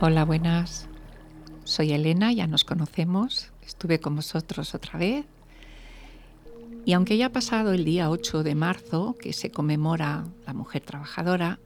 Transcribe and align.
Hola, 0.00 0.24
buenas. 0.24 0.86
Soy 1.64 1.90
Elena, 1.90 2.32
ya 2.32 2.46
nos 2.46 2.62
conocemos. 2.62 3.50
Estuve 3.66 3.98
con 3.98 4.14
vosotros 4.14 4.72
otra 4.76 4.96
vez. 4.96 5.26
Y 6.84 6.92
aunque 6.92 7.16
ya 7.16 7.26
ha 7.26 7.32
pasado 7.32 7.72
el 7.72 7.84
día 7.84 8.08
8 8.08 8.44
de 8.44 8.54
marzo, 8.54 9.16
que 9.20 9.32
se 9.32 9.50
conmemora 9.50 10.24
la 10.46 10.54
mujer 10.54 10.82
trabajadora, 10.82 11.58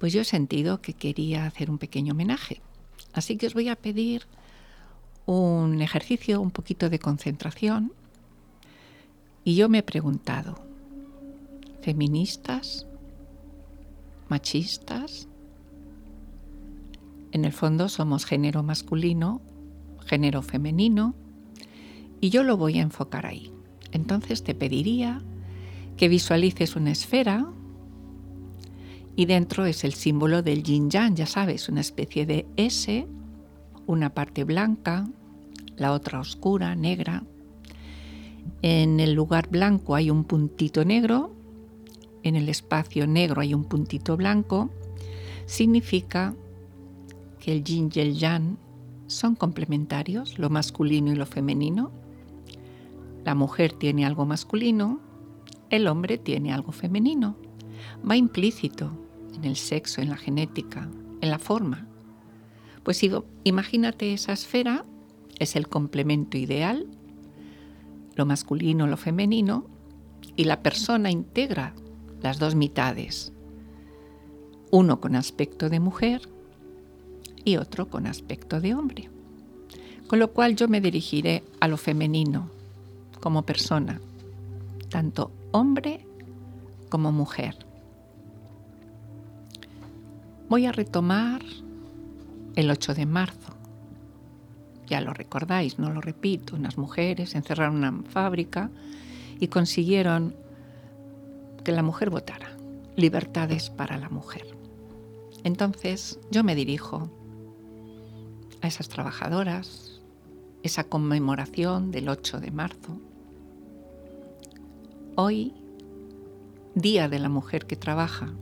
pues 0.00 0.14
yo 0.14 0.22
he 0.22 0.24
sentido 0.24 0.80
que 0.80 0.94
quería 0.94 1.44
hacer 1.44 1.70
un 1.70 1.76
pequeño 1.76 2.14
homenaje. 2.14 2.62
Así 3.12 3.36
que 3.36 3.48
os 3.48 3.52
voy 3.52 3.68
a 3.68 3.76
pedir 3.76 4.22
un 5.26 5.82
ejercicio, 5.82 6.40
un 6.40 6.52
poquito 6.52 6.88
de 6.88 7.00
concentración. 7.00 7.92
Y 9.44 9.56
yo 9.56 9.68
me 9.68 9.80
he 9.80 9.82
preguntado, 9.82 10.58
¿feministas? 11.82 12.86
¿Machistas? 14.30 15.28
En 17.32 17.44
el 17.44 17.52
fondo 17.52 17.88
somos 17.88 18.24
género 18.24 18.62
masculino, 18.62 19.40
género 20.04 20.42
femenino, 20.42 21.14
y 22.20 22.30
yo 22.30 22.42
lo 22.42 22.56
voy 22.56 22.78
a 22.78 22.82
enfocar 22.82 23.26
ahí. 23.26 23.52
Entonces 23.92 24.42
te 24.42 24.54
pediría 24.54 25.22
que 25.96 26.08
visualices 26.08 26.76
una 26.76 26.92
esfera 26.92 27.46
y 29.16 29.24
dentro 29.24 29.64
es 29.64 29.84
el 29.84 29.94
símbolo 29.94 30.42
del 30.42 30.62
yin 30.62 30.90
yang, 30.90 31.14
ya 31.14 31.26
sabes, 31.26 31.68
una 31.68 31.80
especie 31.80 32.26
de 32.26 32.46
S, 32.56 33.06
una 33.86 34.10
parte 34.10 34.44
blanca, 34.44 35.06
la 35.76 35.92
otra 35.92 36.20
oscura, 36.20 36.74
negra. 36.74 37.24
En 38.62 39.00
el 39.00 39.14
lugar 39.14 39.48
blanco 39.48 39.94
hay 39.94 40.10
un 40.10 40.24
puntito 40.24 40.84
negro, 40.84 41.34
en 42.22 42.36
el 42.36 42.48
espacio 42.48 43.06
negro 43.06 43.40
hay 43.40 43.54
un 43.54 43.64
puntito 43.64 44.16
blanco. 44.16 44.70
Significa 45.46 46.34
el 47.50 47.64
yin 47.64 47.90
y 47.94 48.00
el 48.00 48.16
yang 48.16 48.58
son 49.06 49.36
complementarios, 49.36 50.38
lo 50.38 50.50
masculino 50.50 51.12
y 51.12 51.16
lo 51.16 51.26
femenino. 51.26 51.92
La 53.24 53.34
mujer 53.34 53.72
tiene 53.72 54.04
algo 54.04 54.26
masculino, 54.26 55.00
el 55.70 55.86
hombre 55.86 56.18
tiene 56.18 56.52
algo 56.52 56.72
femenino. 56.72 57.36
Va 58.08 58.16
implícito 58.16 58.92
en 59.34 59.44
el 59.44 59.56
sexo, 59.56 60.00
en 60.00 60.10
la 60.10 60.16
genética, 60.16 60.90
en 61.20 61.30
la 61.30 61.38
forma. 61.38 61.86
Pues 62.82 63.00
imagínate 63.44 64.12
esa 64.12 64.32
esfera, 64.32 64.84
es 65.38 65.56
el 65.56 65.68
complemento 65.68 66.38
ideal, 66.38 66.86
lo 68.14 68.26
masculino, 68.26 68.86
lo 68.86 68.96
femenino, 68.96 69.66
y 70.36 70.44
la 70.44 70.62
persona 70.62 71.10
integra 71.10 71.74
las 72.22 72.38
dos 72.38 72.54
mitades, 72.54 73.32
uno 74.70 75.00
con 75.00 75.14
aspecto 75.16 75.68
de 75.68 75.80
mujer 75.80 76.28
y 77.46 77.56
otro 77.56 77.88
con 77.88 78.06
aspecto 78.06 78.60
de 78.60 78.74
hombre. 78.74 79.08
Con 80.08 80.18
lo 80.18 80.32
cual 80.32 80.56
yo 80.56 80.68
me 80.68 80.80
dirigiré 80.80 81.44
a 81.60 81.68
lo 81.68 81.76
femenino 81.76 82.50
como 83.20 83.42
persona, 83.42 84.00
tanto 84.90 85.30
hombre 85.52 86.04
como 86.90 87.12
mujer. 87.12 87.64
Voy 90.48 90.66
a 90.66 90.72
retomar 90.72 91.42
el 92.56 92.70
8 92.70 92.94
de 92.94 93.06
marzo. 93.06 93.54
Ya 94.88 95.00
lo 95.00 95.14
recordáis, 95.14 95.78
no 95.78 95.92
lo 95.92 96.00
repito, 96.00 96.56
unas 96.56 96.76
mujeres 96.78 97.34
encerraron 97.36 97.76
una 97.76 98.02
fábrica 98.08 98.70
y 99.38 99.48
consiguieron 99.48 100.34
que 101.64 101.72
la 101.72 101.82
mujer 101.82 102.10
votara. 102.10 102.56
Libertades 102.96 103.70
para 103.70 103.98
la 103.98 104.08
mujer. 104.08 104.46
Entonces 105.44 106.18
yo 106.30 106.42
me 106.42 106.56
dirijo 106.56 107.08
a 108.60 108.66
esas 108.66 108.88
trabajadoras, 108.88 110.00
esa 110.62 110.84
conmemoración 110.84 111.90
del 111.90 112.08
8 112.08 112.40
de 112.40 112.50
marzo. 112.50 113.00
Hoy, 115.14 115.54
Día 116.74 117.08
de 117.08 117.18
la 117.18 117.28
Mujer 117.28 117.66
que 117.66 117.76
trabaja 117.76 118.32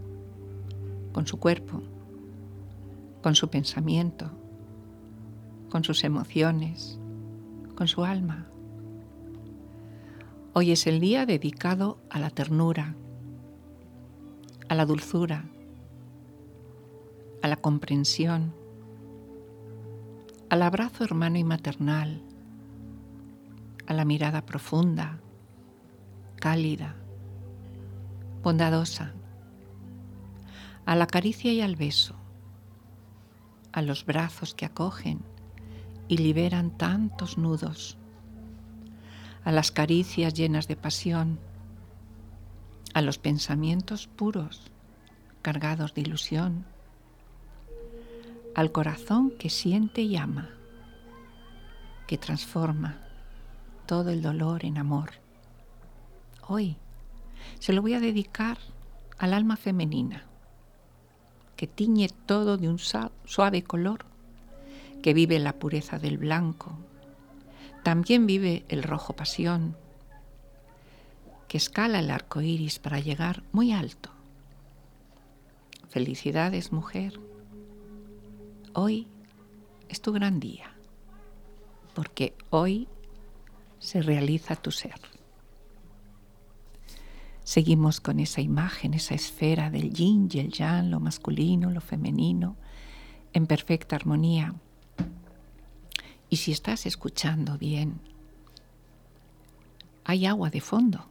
con 1.13 1.27
su 1.27 1.39
cuerpo, 1.39 1.83
con 3.23 3.35
su 3.35 3.49
pensamiento, 3.49 4.31
con 5.71 5.85
sus 5.85 6.05
emociones, 6.05 6.99
con 7.77 7.89
su 7.89 8.05
alma. 8.05 8.47
Hoy 10.53 10.73
es 10.73 10.87
el 10.87 11.01
día 11.01 11.27
dedicado 11.27 11.99
a 12.11 12.19
la 12.19 12.31
ternura, 12.31 12.95
a 14.69 14.75
la 14.75 14.87
dulzura, 14.87 15.45
a 17.43 17.49
la 17.49 17.57
comprensión, 17.57 18.55
al 20.50 20.62
abrazo 20.62 21.05
hermano 21.05 21.38
y 21.38 21.44
maternal, 21.44 22.22
a 23.87 23.94
la 23.94 24.05
mirada 24.05 24.44
profunda, 24.44 25.19
cálida, 26.37 26.97
bondadosa, 28.43 29.15
a 30.87 30.97
la 30.97 31.06
caricia 31.06 31.53
y 31.53 31.60
al 31.60 31.77
beso, 31.77 32.16
a 33.72 33.82
los 33.82 34.05
brazos 34.05 34.55
que 34.55 34.66
acogen 34.66 35.21
y 36.09 36.19
liberan 36.19 36.71
tantos 36.76 37.38
nudos, 37.38 37.97
a 39.44 39.53
las 39.53 39.72
caricias 39.72 40.34
llenas 40.34 40.69
de 40.69 40.76
pasión, 40.76 41.38
a 42.93 43.00
los 43.00 43.19
pensamientos 43.19 44.06
puros, 44.06 44.71
cargados 45.43 45.94
de 45.94 46.03
ilusión, 46.03 46.66
al 48.55 48.73
corazón 48.73 49.31
que 49.31 49.51
siente 49.51 50.03
y 50.03 50.17
ama, 50.17 50.51
que 52.07 52.19
transforma 52.19 52.99
todo 53.87 54.11
el 54.11 54.23
dolor 54.23 54.65
en 54.65 54.79
amor. 54.79 55.11
Hoy 56.47 56.77
se 57.59 57.73
lo 57.73 57.83
voy 57.83 57.95
a 57.95 58.01
dedicar 58.01 58.59
al 59.19 59.35
alma 59.35 59.57
femenina, 59.57 60.25
que 61.57 61.67
tiñe 61.67 62.09
todo 62.27 62.57
de 62.57 62.69
un 62.69 62.79
suave 62.79 63.63
color, 63.63 64.05
que 65.03 65.15
vive 65.15 65.39
la 65.39 65.55
pureza 65.55 65.99
del 65.99 66.19
blanco, 66.19 66.79
también 67.83 68.27
vive 68.27 68.65
el 68.69 68.83
rojo 68.83 69.15
pasión, 69.15 69.77
que 71.49 71.59
escala 71.59 72.01
el 72.01 72.11
arco 72.11 72.41
iris 72.41 72.79
para 72.79 72.99
llegar 73.01 73.43
muy 73.53 73.73
alto. 73.73 74.11
Felicidades, 75.89 76.73
mujer. 76.73 77.21
Hoy 78.77 79.07
es 79.89 80.01
tu 80.01 80.12
gran 80.12 80.41
día, 80.41 80.75
porque 81.95 82.35
hoy 82.51 82.89
se 83.79 84.03
realiza 84.03 84.57
tu 84.57 84.73
ser. 84.73 85.01
Seguimos 87.45 88.01
con 88.01 88.19
esa 88.19 88.41
imagen, 88.41 88.95
esa 88.95 89.15
esfera 89.15 89.71
del 89.71 89.93
yin 89.93 90.29
y 90.33 90.41
el 90.41 90.51
yang, 90.51 90.91
lo 90.91 90.99
masculino, 90.99 91.71
lo 91.71 91.81
femenino, 91.81 92.57
en 93.33 93.47
perfecta 93.47 93.95
armonía. 93.95 94.57
Y 96.29 96.39
si 96.39 96.51
estás 96.51 96.85
escuchando 96.85 97.56
bien, 97.56 98.01
hay 100.05 100.27
agua 100.27 100.51
de 100.51 100.61
fondo, 100.61 101.06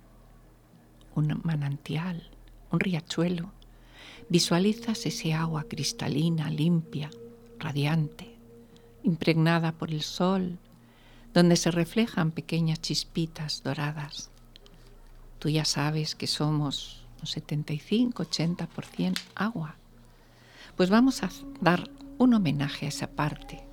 un 1.16 1.40
manantial, 1.45 2.30
un 2.72 2.81
riachuelo. 2.81 3.53
Visualizas 4.28 5.06
ese 5.06 5.34
agua 5.34 5.63
cristalina, 5.69 6.50
limpia, 6.50 7.09
radiante, 7.63 8.38
impregnada 9.03 9.72
por 9.72 9.90
el 9.90 10.01
sol, 10.01 10.59
donde 11.34 11.56
se 11.56 11.72
reflejan 11.72 12.31
pequeñas 12.31 12.81
chispitas 12.81 13.63
doradas. 13.63 14.30
Tú 15.39 15.50
ya 15.50 15.65
sabes 15.65 16.13
que 16.15 16.27
somos 16.27 17.06
un 17.19 17.25
75-80% 17.27 19.19
agua. 19.36 19.75
Pues 20.75 20.89
vamos 20.89 21.24
a 21.24 21.30
dar 21.62 21.89
un 22.18 22.33
homenaje 22.33 22.86
a 22.86 22.89
esa 22.89 23.07
parte 23.07 23.65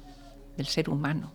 del 0.56 0.66
ser 0.66 0.88
humano 0.88 1.32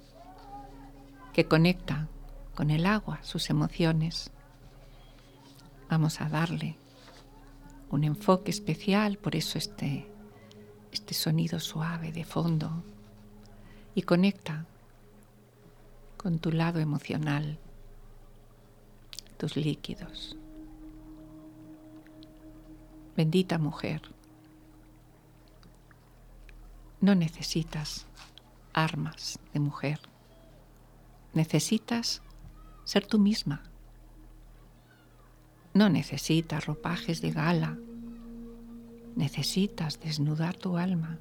que 1.34 1.46
conecta 1.46 2.08
con 2.56 2.72
el 2.72 2.86
agua 2.86 3.20
sus 3.24 3.50
emociones. 3.50 4.32
Vamos 5.90 6.22
a 6.22 6.30
darle 6.30 6.78
un 7.90 8.04
enfoque 8.04 8.52
especial, 8.52 9.18
por 9.18 9.36
eso 9.36 9.58
este 9.58 10.15
este 10.96 11.14
sonido 11.14 11.60
suave 11.60 12.14
de 12.14 12.24
fondo 12.24 12.82
y 13.96 14.04
conecta 14.04 14.66
con 16.16 16.40
tu 16.40 16.54
lado 16.54 16.80
emocional, 16.80 17.60
tus 19.38 19.58
líquidos. 19.58 20.38
Bendita 23.18 23.58
mujer, 23.58 24.04
no 27.02 27.14
necesitas 27.14 28.06
armas 28.72 29.38
de 29.54 29.60
mujer, 29.60 30.00
necesitas 31.34 32.22
ser 32.86 33.06
tú 33.06 33.20
misma. 33.20 33.64
No 35.74 35.90
necesitas 35.90 36.66
ropajes 36.66 37.20
de 37.20 37.32
gala 37.32 37.78
Necesitas 39.16 40.00
desnudar 40.00 40.58
tu 40.58 40.78
alma. 40.78 41.20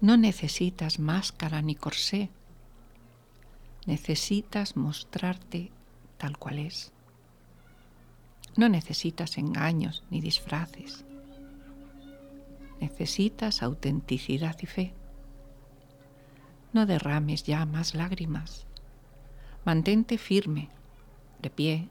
No 0.00 0.16
necesitas 0.16 0.98
máscara 0.98 1.60
ni 1.60 1.74
corsé. 1.74 2.30
Necesitas 3.86 4.76
mostrarte 4.76 5.70
tal 6.16 6.38
cual 6.38 6.58
es. 6.58 6.92
No 8.56 8.68
necesitas 8.68 9.36
engaños 9.36 10.02
ni 10.10 10.20
disfraces. 10.20 11.04
Necesitas 12.80 13.62
autenticidad 13.62 14.56
y 14.62 14.66
fe. 14.66 14.94
No 16.72 16.86
derrames 16.86 17.44
ya 17.44 17.66
más 17.66 17.94
lágrimas. 17.94 18.66
Mantente 19.66 20.16
firme, 20.16 20.70
de 21.42 21.50
pie. 21.50 21.88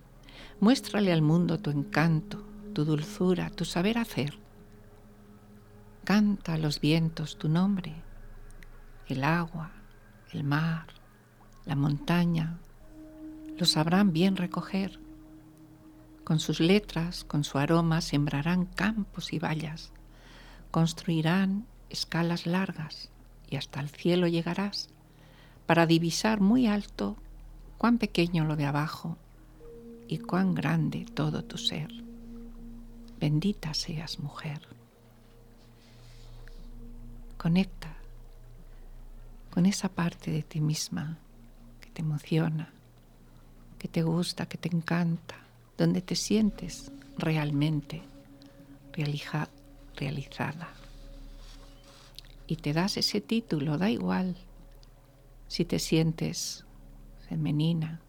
Muéstrale 0.60 1.12
al 1.12 1.22
mundo 1.22 1.60
tu 1.60 1.70
encanto, 1.70 2.44
tu 2.74 2.86
dulzura, 2.86 3.50
tu 3.50 3.66
saber 3.66 3.98
hacer. 3.98 4.38
Canta 6.04 6.54
a 6.54 6.58
los 6.58 6.80
vientos 6.80 7.38
tu 7.38 7.50
nombre, 7.50 7.94
el 9.08 9.24
agua, 9.24 9.72
el 10.32 10.44
mar, 10.44 10.88
la 11.66 11.76
montaña, 11.76 12.58
lo 13.58 13.66
sabrán 13.66 14.14
bien 14.14 14.36
recoger. 14.36 15.00
Con 16.24 16.40
sus 16.40 16.60
letras, 16.60 17.24
con 17.24 17.44
su 17.44 17.58
aroma, 17.58 18.02
sembrarán 18.02 18.66
campos 18.66 19.34
y 19.34 19.40
vallas, 19.40 19.92
construirán 20.72 21.66
escalas 21.90 22.46
largas 22.46 23.10
y 23.50 23.56
hasta 23.56 23.80
el 23.80 23.90
cielo 23.90 24.28
llegarás 24.28 24.90
para 25.66 25.86
divisar 25.86 26.40
muy 26.40 26.68
alto 26.68 27.18
cuán 27.78 27.98
pequeño 27.98 28.46
lo 28.46 28.56
de 28.56 28.66
abajo 28.66 29.18
y 30.08 30.20
cuán 30.20 30.56
grande 30.56 31.06
todo 31.14 31.44
tu 31.44 31.58
ser. 31.58 32.09
Bendita 33.20 33.74
seas 33.74 34.20
mujer. 34.20 34.62
Conecta 37.38 37.98
con 39.50 39.66
esa 39.66 39.90
parte 39.90 40.32
de 40.32 40.42
ti 40.42 40.62
misma 40.62 41.18
que 41.82 41.90
te 41.90 42.02
emociona, 42.02 42.72
que 43.78 43.90
te 43.90 44.04
gusta, 44.04 44.46
que 44.46 44.58
te 44.58 44.70
encanta, 44.74 45.36
donde 45.78 46.02
te 46.02 46.16
sientes 46.16 46.94
realmente 47.18 48.02
realizada. 48.94 50.70
Y 52.48 52.56
te 52.56 52.72
das 52.72 52.96
ese 52.96 53.20
título, 53.20 53.78
da 53.78 53.90
igual 53.90 54.38
si 55.50 55.66
te 55.66 55.80
sientes 55.80 56.64
femenina, 57.28 58.00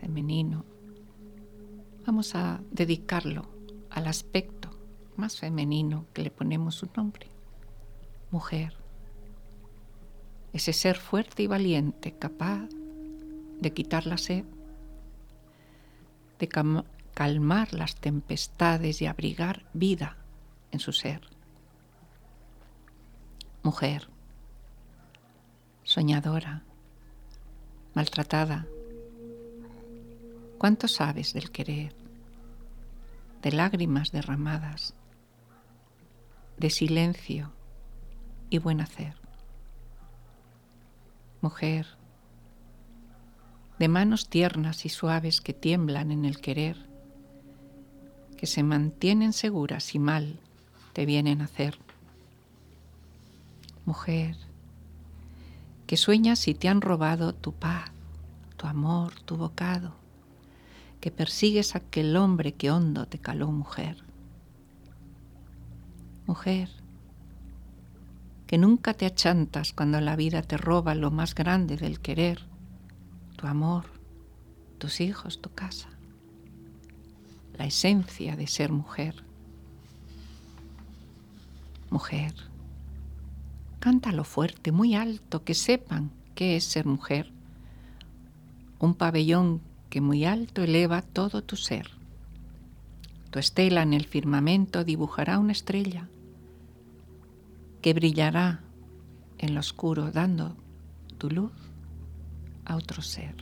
femenino. 0.00 0.64
Vamos 2.06 2.36
a 2.36 2.60
dedicarlo 2.70 3.51
al 3.94 4.06
aspecto 4.06 4.70
más 5.16 5.38
femenino 5.38 6.06
que 6.12 6.22
le 6.22 6.30
ponemos 6.30 6.74
su 6.74 6.88
nombre, 6.96 7.28
mujer. 8.30 8.74
Ese 10.52 10.72
ser 10.72 10.96
fuerte 10.96 11.42
y 11.42 11.46
valiente, 11.46 12.12
capaz 12.12 12.68
de 13.60 13.72
quitar 13.72 14.06
la 14.06 14.18
sed, 14.18 14.44
de 16.38 16.48
calmar 17.14 17.72
las 17.72 17.96
tempestades 17.96 19.00
y 19.00 19.06
abrigar 19.06 19.64
vida 19.72 20.16
en 20.70 20.80
su 20.80 20.92
ser. 20.92 21.20
Mujer, 23.62 24.08
soñadora, 25.84 26.64
maltratada. 27.94 28.66
¿Cuánto 30.58 30.88
sabes 30.88 31.32
del 31.32 31.50
querer, 31.50 32.01
de 33.42 33.52
lágrimas 33.52 34.12
derramadas, 34.12 34.94
de 36.56 36.70
silencio 36.70 37.52
y 38.50 38.58
buen 38.58 38.80
hacer? 38.80 39.14
Mujer, 41.40 41.86
de 43.78 43.88
manos 43.88 44.28
tiernas 44.28 44.86
y 44.86 44.88
suaves 44.88 45.40
que 45.40 45.52
tiemblan 45.52 46.12
en 46.12 46.24
el 46.24 46.40
querer, 46.40 46.76
que 48.36 48.46
se 48.46 48.62
mantienen 48.62 49.32
seguras 49.32 49.94
y 49.94 49.98
mal 49.98 50.38
te 50.92 51.04
vienen 51.04 51.40
a 51.40 51.46
hacer. 51.46 51.78
Mujer, 53.84 54.36
que 55.88 55.96
sueñas 55.96 56.38
si 56.38 56.54
te 56.54 56.68
han 56.68 56.80
robado 56.80 57.34
tu 57.34 57.52
paz, 57.52 57.90
tu 58.56 58.68
amor, 58.68 59.14
tu 59.22 59.36
bocado, 59.36 60.01
que 61.02 61.10
persigues 61.10 61.74
aquel 61.74 62.16
hombre 62.16 62.54
que 62.54 62.70
hondo 62.70 63.08
te 63.08 63.18
caló 63.18 63.50
mujer. 63.50 64.04
Mujer, 66.28 66.70
que 68.46 68.56
nunca 68.56 68.94
te 68.94 69.04
achantas 69.04 69.72
cuando 69.72 70.00
la 70.00 70.14
vida 70.14 70.42
te 70.42 70.56
roba 70.56 70.94
lo 70.94 71.10
más 71.10 71.34
grande 71.34 71.76
del 71.76 71.98
querer, 71.98 72.46
tu 73.36 73.48
amor, 73.48 73.86
tus 74.78 75.00
hijos, 75.00 75.42
tu 75.42 75.50
casa, 75.50 75.88
la 77.58 77.66
esencia 77.66 78.36
de 78.36 78.46
ser 78.46 78.70
mujer. 78.70 79.24
Mujer, 81.90 82.32
cántalo 83.80 84.22
fuerte, 84.22 84.70
muy 84.70 84.94
alto, 84.94 85.42
que 85.42 85.54
sepan 85.54 86.12
qué 86.36 86.54
es 86.54 86.62
ser 86.62 86.86
mujer. 86.86 87.32
Un 88.78 88.94
pabellón 88.94 89.71
que 89.92 90.00
muy 90.00 90.24
alto 90.24 90.62
eleva 90.62 91.02
todo 91.02 91.42
tu 91.42 91.54
ser. 91.54 91.90
Tu 93.30 93.38
estela 93.38 93.82
en 93.82 93.92
el 93.92 94.06
firmamento 94.06 94.84
dibujará 94.84 95.38
una 95.38 95.52
estrella 95.52 96.08
que 97.82 97.92
brillará 97.92 98.62
en 99.36 99.52
lo 99.52 99.60
oscuro 99.60 100.10
dando 100.10 100.56
tu 101.18 101.28
luz 101.28 101.52
a 102.64 102.76
otro 102.76 103.02
ser. 103.02 103.34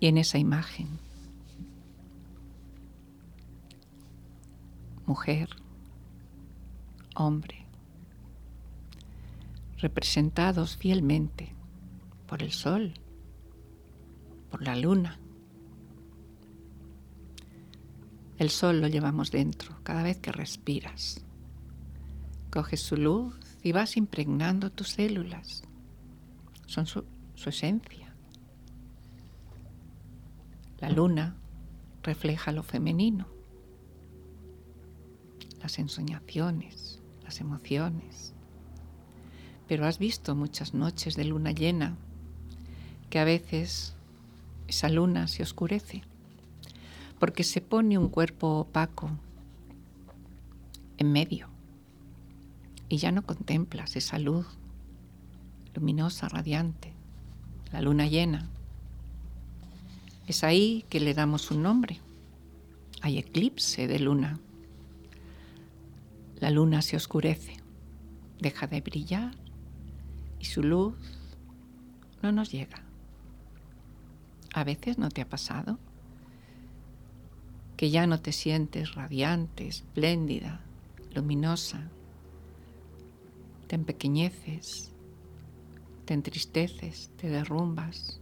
Y 0.00 0.08
en 0.08 0.18
esa 0.18 0.38
imagen, 0.38 0.88
mujer, 5.06 5.48
hombre, 7.14 7.63
representados 9.78 10.76
fielmente 10.76 11.54
por 12.26 12.42
el 12.42 12.52
sol, 12.52 12.94
por 14.50 14.62
la 14.62 14.76
luna, 14.76 15.18
El 18.38 18.50
sol 18.50 18.80
lo 18.80 18.88
llevamos 18.88 19.30
dentro 19.30 19.76
cada 19.84 20.02
vez 20.02 20.18
que 20.18 20.32
respiras. 20.32 21.24
Coges 22.50 22.80
su 22.80 22.96
luz 22.96 23.38
y 23.62 23.72
vas 23.72 23.96
impregnando 23.96 24.70
tus 24.70 24.90
células. 24.90 25.62
Son 26.66 26.86
su, 26.86 27.04
esencia. 27.46 28.14
La 30.80 30.90
luna 30.90 31.36
refleja 32.02 32.52
lo 32.52 32.62
femenino, 32.62 33.28
las 35.60 35.78
ensoñaciones, 35.78 37.00
las 37.22 37.40
emociones. 37.40 38.34
Pero 39.66 39.86
has 39.86 39.98
visto 39.98 40.34
muchas 40.34 40.74
noches 40.74 41.16
de 41.16 41.24
luna 41.24 41.52
llena 41.52 41.96
que 43.10 43.18
a 43.18 43.24
veces 43.24 43.94
esa 44.68 44.88
luna 44.88 45.28
se 45.28 45.42
oscurece 45.42 46.02
porque 47.18 47.44
se 47.44 47.60
pone 47.60 47.96
un 47.96 48.08
cuerpo 48.08 48.58
opaco 48.60 49.10
en 50.98 51.12
medio 51.12 51.48
y 52.88 52.98
ya 52.98 53.12
no 53.12 53.22
contemplas 53.22 53.96
esa 53.96 54.18
luz 54.18 54.46
luminosa, 55.74 56.28
radiante, 56.28 56.92
la 57.72 57.80
luna 57.80 58.06
llena. 58.06 58.48
Es 60.26 60.44
ahí 60.44 60.84
que 60.88 61.00
le 61.00 61.14
damos 61.14 61.50
un 61.50 61.62
nombre. 61.62 62.00
Hay 63.00 63.18
eclipse 63.18 63.88
de 63.88 63.98
luna. 63.98 64.38
La 66.38 66.50
luna 66.50 66.82
se 66.82 66.96
oscurece, 66.96 67.56
deja 68.38 68.66
de 68.66 68.80
brillar 68.80 69.43
y 70.44 70.46
su 70.46 70.62
luz 70.62 70.94
no 72.22 72.30
nos 72.30 72.52
llega. 72.52 72.84
¿A 74.52 74.62
veces 74.62 74.98
no 74.98 75.08
te 75.08 75.22
ha 75.22 75.28
pasado? 75.28 75.78
que 77.76 77.90
ya 77.90 78.06
no 78.06 78.20
te 78.20 78.32
sientes 78.32 78.94
radiante, 78.94 79.66
espléndida, 79.66 80.60
luminosa, 81.12 81.90
te 83.66 83.74
empequeñeces, 83.74 84.92
te 86.04 86.14
entristeces, 86.14 87.10
te 87.16 87.28
derrumbas, 87.28 88.20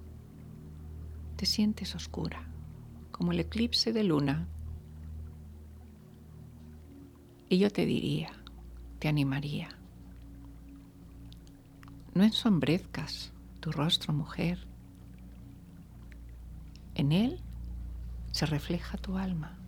te 1.36 1.44
sientes 1.44 1.94
oscura, 1.94 2.48
como 3.10 3.32
el 3.32 3.40
eclipse 3.40 3.92
de 3.92 4.04
luna. 4.04 4.48
Y 7.50 7.58
yo 7.58 7.70
te 7.70 7.84
diría, 7.84 8.32
te 9.00 9.08
animaría, 9.08 9.68
no 12.14 12.24
ensombrezcas 12.24 13.32
tu 13.60 13.72
rostro, 13.72 14.12
mujer. 14.12 14.66
En 16.94 17.12
él 17.12 17.40
se 18.32 18.46
refleja 18.46 18.98
tu 18.98 19.16
alma, 19.16 19.58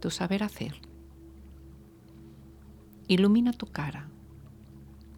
tu 0.00 0.10
saber 0.10 0.42
hacer, 0.42 0.80
Ilumina 3.08 3.52
tu 3.52 3.66
cara 3.66 4.08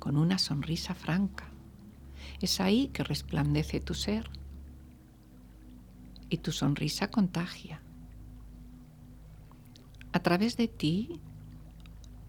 con 0.01 0.17
una 0.17 0.39
sonrisa 0.39 0.95
franca. 0.95 1.49
Es 2.41 2.61
ahí 2.61 2.89
que 2.89 3.05
resplandece 3.05 3.79
tu 3.79 3.95
ser 3.95 4.29
y 6.29 6.39
tu 6.39 6.51
sonrisa 6.51 7.11
contagia. 7.11 7.83
A 10.13 10.19
través 10.21 10.57
de 10.57 10.67
ti, 10.67 11.21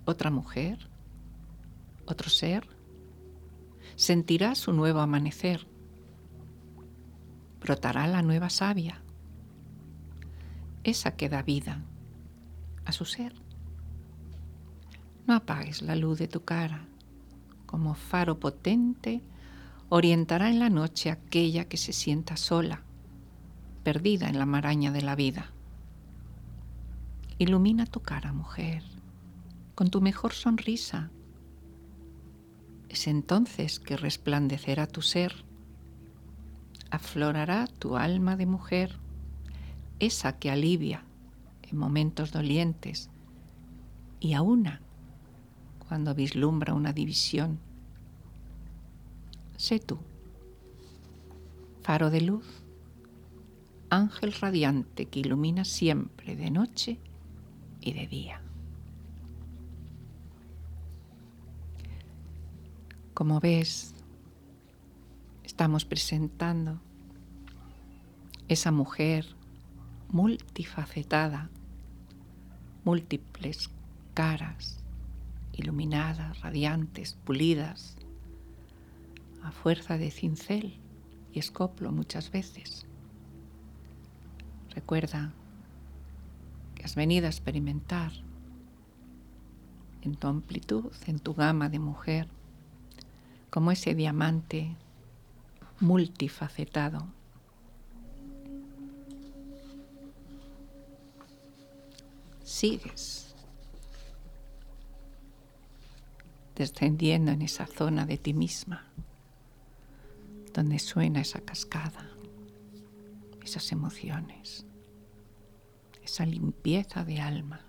otra 0.06 0.30
mujer, 0.30 0.88
otro 2.06 2.30
ser, 2.30 2.68
sentirá 3.96 4.56
su 4.56 4.74
nuevo 4.74 5.00
amanecer. 5.00 5.68
Brotará 7.60 8.08
la 8.08 8.22
nueva 8.22 8.50
savia, 8.50 9.02
esa 10.84 11.16
que 11.16 11.30
da 11.30 11.42
vida 11.42 11.84
a 12.86 12.92
su 12.92 13.06
ser. 13.06 13.34
No 15.26 15.34
apagues 15.34 15.82
la 15.82 15.96
luz 15.96 16.20
de 16.20 16.28
tu 16.28 16.44
cara, 16.44 16.86
como 17.66 17.96
faro 17.96 18.40
potente 18.40 19.22
orientará 19.90 20.50
en 20.50 20.60
la 20.60 20.70
noche 20.70 21.10
aquella 21.10 21.66
que 21.66 21.78
se 21.78 21.94
sienta 21.94 22.38
sola, 22.38 22.84
perdida 23.84 24.30
en 24.30 24.38
la 24.38 24.46
maraña 24.46 24.92
de 24.92 25.02
la 25.02 25.16
vida. 25.16 25.52
Ilumina 27.38 27.86
tu 27.86 28.02
cara, 28.02 28.34
mujer, 28.34 28.84
con 29.74 29.90
tu 29.90 30.02
mejor 30.02 30.34
sonrisa. 30.34 31.10
Es 32.96 33.08
entonces 33.08 33.82
que 33.82 33.98
resplandecerá 33.98 34.88
tu 34.88 35.02
ser, 35.02 35.44
aflorará 36.92 37.68
tu 37.68 37.98
alma 37.98 38.38
de 38.38 38.46
mujer, 38.46 39.00
esa 40.00 40.40
que 40.40 40.50
alivia 40.50 41.04
en 41.64 41.78
momentos 41.78 42.32
dolientes 42.32 43.10
y 44.22 44.32
aúna 44.32 44.80
cuando 45.90 46.16
vislumbra 46.16 46.74
una 46.74 46.94
división. 46.94 47.60
Sé 49.58 49.80
tú, 49.80 50.00
faro 51.82 52.10
de 52.10 52.22
luz, 52.22 52.46
ángel 53.90 54.32
radiante 54.32 55.08
que 55.08 55.20
ilumina 55.20 55.66
siempre 55.66 56.38
de 56.38 56.50
noche 56.50 56.98
y 57.82 57.92
de 57.92 58.08
día. 58.08 58.45
Como 63.16 63.40
ves, 63.40 63.96
estamos 65.46 65.86
presentando 65.86 66.82
esa 68.50 68.74
mujer 68.74 69.26
multifacetada, 70.10 71.50
múltiples 72.84 73.70
caras, 74.14 74.84
iluminadas, 75.54 76.42
radiantes, 76.42 77.14
pulidas, 77.14 77.96
a 79.44 79.52
fuerza 79.54 79.98
de 79.98 80.12
cincel 80.12 80.78
y 81.32 81.40
escoplo 81.40 81.94
muchas 81.94 82.32
veces. 82.32 82.86
Recuerda 84.72 85.32
que 86.76 86.84
has 86.84 86.96
venido 86.96 87.28
a 87.28 87.30
experimentar 87.30 88.12
en 90.02 90.16
tu 90.16 90.28
amplitud, 90.28 90.92
en 91.08 91.20
tu 91.20 91.34
gama 91.34 91.70
de 91.70 91.80
mujer, 91.80 92.35
como 93.56 93.72
ese 93.72 93.96
diamante 93.96 94.76
multifacetado. 95.80 97.08
Sigues 102.44 103.34
descendiendo 106.58 107.32
en 107.32 107.44
esa 107.44 107.66
zona 107.66 108.06
de 108.06 108.18
ti 108.18 108.34
misma, 108.34 108.88
donde 110.54 110.78
suena 110.78 111.22
esa 111.22 111.40
cascada, 111.40 112.10
esas 113.42 113.72
emociones, 113.72 114.66
esa 116.04 116.26
limpieza 116.26 117.06
de 117.06 117.22
alma. 117.22 117.62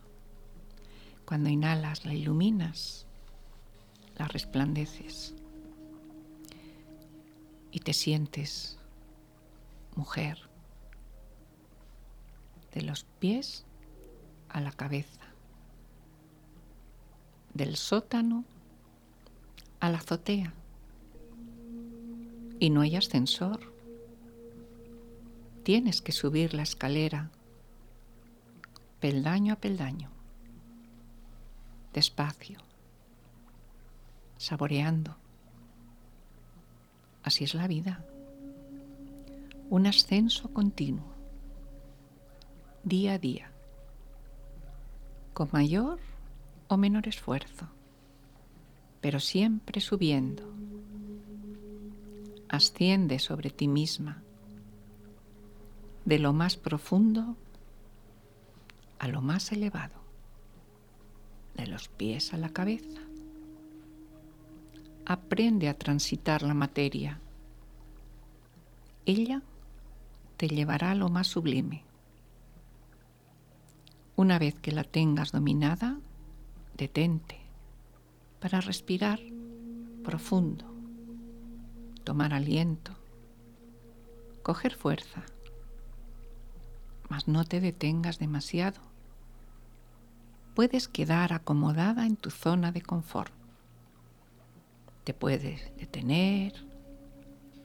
Cuando 1.24 1.48
inhalas, 1.48 2.04
la 2.04 2.12
iluminas, 2.12 3.06
la 4.16 4.26
resplandeces 4.26 5.36
y 7.76 7.80
te 7.80 7.92
sientes 7.92 8.78
mujer, 9.96 10.48
de 12.72 12.80
los 12.80 13.04
pies 13.04 13.66
a 14.48 14.62
la 14.62 14.72
cabeza, 14.72 15.20
del 17.52 17.76
sótano 17.76 18.46
a 19.78 19.90
la 19.90 19.98
azotea 19.98 20.54
y 22.60 22.70
no 22.70 22.80
hay 22.80 22.96
ascensor. 22.96 23.60
Tienes 25.62 26.00
que 26.00 26.12
subir 26.12 26.54
la 26.54 26.62
escalera 26.62 27.30
peldaño 29.00 29.52
a 29.52 29.56
peldaño, 29.56 30.10
despacio, 31.92 32.58
saboreando. 34.38 35.25
Así 37.26 37.42
es 37.42 37.54
la 37.54 37.66
vida, 37.66 38.04
un 39.68 39.88
ascenso 39.88 40.48
continuo, 40.52 41.12
día 42.84 43.14
a 43.14 43.18
día, 43.18 43.50
con 45.34 45.48
mayor 45.50 45.98
o 46.68 46.76
menor 46.76 47.08
esfuerzo. 47.08 47.66
Pero 49.00 49.18
siempre 49.18 49.80
subiendo. 49.80 50.54
Asciende 52.48 53.18
sobre 53.18 53.50
ti 53.50 53.66
misma, 53.66 54.22
de 56.04 56.20
lo 56.20 56.32
más 56.32 56.56
profundo 56.56 57.36
a 59.00 59.08
lo 59.08 59.20
más 59.20 59.50
elevado, 59.50 60.00
de 61.56 61.66
los 61.66 61.88
pies 61.88 62.32
a 62.32 62.36
la 62.36 62.50
cabeza. 62.50 63.05
Aprende 65.08 65.68
a 65.68 65.74
transitar 65.78 66.42
la 66.42 66.52
materia. 66.52 67.20
Ella 69.04 69.40
te 70.36 70.48
llevará 70.48 70.90
a 70.90 70.94
lo 70.96 71.08
más 71.08 71.28
sublime. 71.28 71.84
Una 74.16 74.40
vez 74.40 74.56
que 74.56 74.72
la 74.72 74.82
tengas 74.82 75.30
dominada, 75.30 76.00
detente 76.76 77.38
para 78.40 78.60
respirar 78.60 79.20
profundo, 80.02 80.64
tomar 82.02 82.34
aliento, 82.34 82.90
coger 84.42 84.74
fuerza, 84.74 85.22
mas 87.08 87.28
no 87.28 87.44
te 87.44 87.60
detengas 87.60 88.18
demasiado. 88.18 88.80
Puedes 90.56 90.88
quedar 90.88 91.32
acomodada 91.32 92.06
en 92.06 92.16
tu 92.16 92.30
zona 92.32 92.72
de 92.72 92.82
confort. 92.82 93.35
Te 95.06 95.14
puedes 95.14 95.72
detener, 95.76 96.52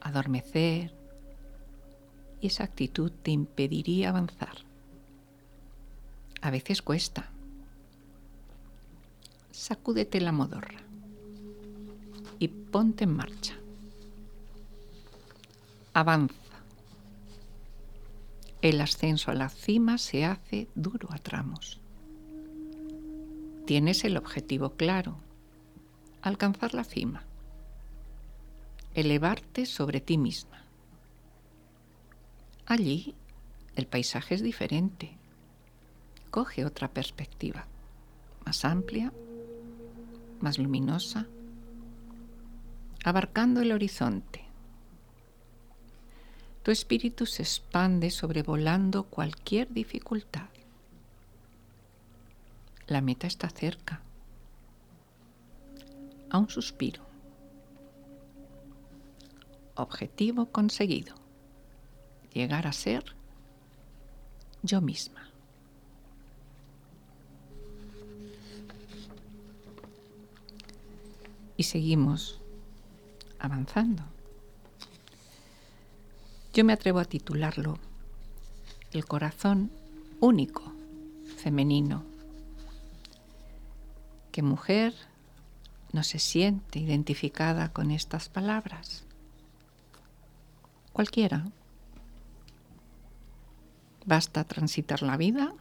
adormecer, 0.00 0.94
y 2.40 2.46
esa 2.46 2.62
actitud 2.62 3.10
te 3.10 3.32
impediría 3.32 4.10
avanzar. 4.10 4.58
A 6.40 6.52
veces 6.52 6.82
cuesta, 6.82 7.32
sacúdete 9.50 10.20
la 10.20 10.30
modorra 10.30 10.82
y 12.38 12.46
ponte 12.46 13.02
en 13.02 13.16
marcha. 13.16 13.56
Avanza. 15.94 16.36
El 18.60 18.80
ascenso 18.80 19.32
a 19.32 19.34
la 19.34 19.48
cima 19.48 19.98
se 19.98 20.24
hace 20.24 20.68
duro 20.76 21.08
a 21.10 21.18
tramos. 21.18 21.80
Tienes 23.66 24.04
el 24.04 24.16
objetivo 24.16 24.74
claro, 24.76 25.16
alcanzar 26.22 26.72
la 26.74 26.84
cima, 26.84 27.24
elevarte 28.94 29.66
sobre 29.66 30.00
ti 30.00 30.18
misma. 30.18 30.64
Allí 32.66 33.14
el 33.76 33.86
paisaje 33.86 34.34
es 34.34 34.42
diferente, 34.42 35.16
coge 36.30 36.64
otra 36.64 36.88
perspectiva, 36.88 37.66
más 38.44 38.64
amplia 38.64 39.12
más 40.42 40.58
luminosa, 40.58 41.26
abarcando 43.04 43.62
el 43.62 43.72
horizonte. 43.72 44.44
Tu 46.62 46.70
espíritu 46.70 47.26
se 47.26 47.42
expande 47.42 48.10
sobrevolando 48.10 49.04
cualquier 49.04 49.72
dificultad. 49.72 50.48
La 52.86 53.00
meta 53.00 53.26
está 53.26 53.48
cerca. 53.48 54.00
A 56.30 56.38
un 56.38 56.48
suspiro. 56.48 57.11
Objetivo 59.74 60.46
conseguido. 60.46 61.14
Llegar 62.32 62.66
a 62.66 62.72
ser 62.72 63.04
yo 64.62 64.80
misma. 64.80 65.32
y 71.56 71.64
seguimos 71.64 72.40
avanzando. 73.38 74.02
Yo 76.52 76.64
me 76.64 76.72
atrevo 76.72 76.98
a 76.98 77.04
titularlo 77.04 77.78
El 78.92 79.04
corazón 79.06 79.70
único 80.18 80.72
femenino. 81.36 82.02
¿Qué 84.32 84.42
mujer 84.42 84.92
no 85.92 86.02
se 86.02 86.18
siente 86.18 86.80
identificada 86.80 87.72
con 87.72 87.92
estas 87.92 88.28
palabras? 88.28 89.04
Cualquiera. 90.92 91.44
Basta 94.04 94.44
transitar 94.44 95.02
la 95.02 95.16
vida, 95.16 95.54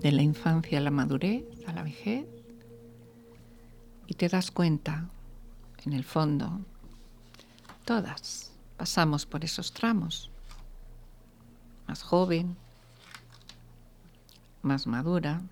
de 0.00 0.12
la 0.12 0.22
infancia 0.22 0.78
a 0.78 0.80
la 0.80 0.90
madurez, 0.90 1.44
a 1.66 1.72
la 1.72 1.82
vejez, 1.82 2.26
y 4.06 4.14
te 4.14 4.28
das 4.28 4.50
cuenta, 4.50 5.08
en 5.84 5.92
el 5.92 6.04
fondo, 6.04 6.60
todas 7.84 8.52
pasamos 8.76 9.26
por 9.26 9.44
esos 9.44 9.72
tramos. 9.72 10.30
Más 11.86 12.02
joven, 12.02 12.56
más 14.62 14.86
madura. 14.86 15.42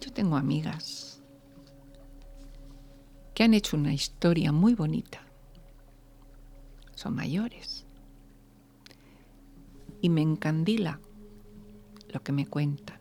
Yo 0.00 0.12
tengo 0.12 0.36
amigas 0.36 1.20
que 3.34 3.44
han 3.44 3.52
hecho 3.52 3.76
una 3.76 3.92
historia 3.92 4.52
muy 4.52 4.74
bonita. 4.74 5.25
Mayores. 7.10 7.86
Y 10.00 10.08
me 10.08 10.22
encandila 10.22 11.00
lo 12.12 12.22
que 12.22 12.32
me 12.32 12.46
cuentan. 12.46 12.98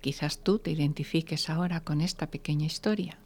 Quizás 0.00 0.40
tú 0.40 0.58
te 0.58 0.72
identifiques 0.72 1.48
ahora 1.48 1.80
con 1.80 2.00
esta 2.00 2.26
pequeña 2.26 2.66
historia. 2.66 3.18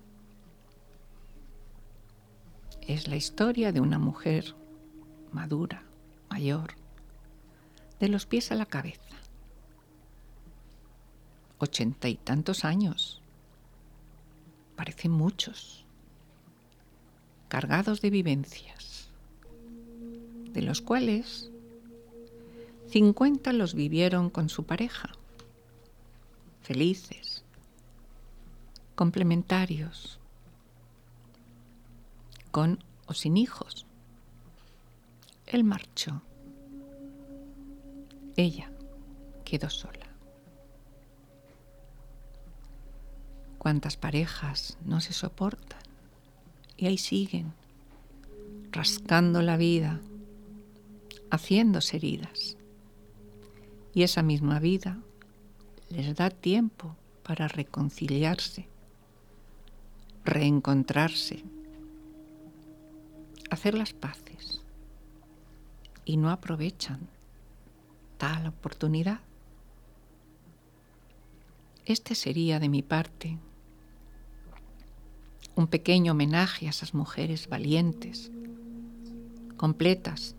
Es 2.83 3.09
la 3.09 3.17
historia 3.17 3.73
de 3.73 3.81
una 3.81 3.99
mujer 3.99 4.55
madura, 5.33 5.83
mayor, 6.29 6.75
de 7.99 8.09
los 8.09 8.27
pies 8.27 8.53
a 8.53 8.55
la 8.57 8.67
cabeza. 8.67 9.01
Ochenta 11.59 12.09
y 12.09 12.17
tantos 12.17 12.65
años. 12.67 13.23
Parecen 14.77 15.13
muchos. 15.13 15.86
Cargados 17.49 18.01
de 18.01 18.11
vivencias, 18.11 19.09
de 20.53 20.63
los 20.63 20.81
cuales 20.81 21.51
cincuenta 22.89 23.53
los 23.53 23.75
vivieron 23.75 24.31
con 24.31 24.49
su 24.49 24.65
pareja 24.65 25.17
felices, 26.67 27.45
complementarios, 28.97 30.19
con 32.51 32.83
o 33.07 33.15
sin 33.15 33.37
hijos. 33.37 33.87
Él 35.47 35.63
marchó. 35.63 36.23
Ella 38.37 38.69
quedó 39.45 39.71
sola. 39.71 40.09
¿Cuántas 43.59 43.97
parejas 43.97 44.77
no 44.85 45.01
se 45.01 45.13
soportan? 45.13 45.86
Y 46.77 46.87
ahí 46.87 46.99
siguen, 46.99 47.53
rascando 48.71 49.43
la 49.43 49.57
vida, 49.57 50.01
haciéndose 51.31 51.97
heridas. 51.97 52.57
Y 53.95 54.03
esa 54.03 54.23
misma 54.23 54.61
vida 54.61 54.99
les 55.89 56.15
da 56.15 56.31
tiempo 56.31 56.95
para 57.23 57.49
reconciliarse, 57.49 58.69
reencontrarse, 60.25 61.45
hacer 63.51 63.75
las 63.75 63.93
paces 63.93 64.63
y 66.05 66.17
no 66.17 66.31
aprovechan 66.31 67.09
tal 68.19 68.47
oportunidad. 68.47 69.21
Este 71.85 72.15
sería 72.15 72.59
de 72.59 72.69
mi 72.69 72.83
parte 72.83 73.39
un 75.57 75.67
pequeño 75.67 76.13
homenaje 76.13 76.69
a 76.69 76.71
esas 76.71 76.95
mujeres 76.95 77.49
valientes, 77.49 78.31
completas, 79.57 80.37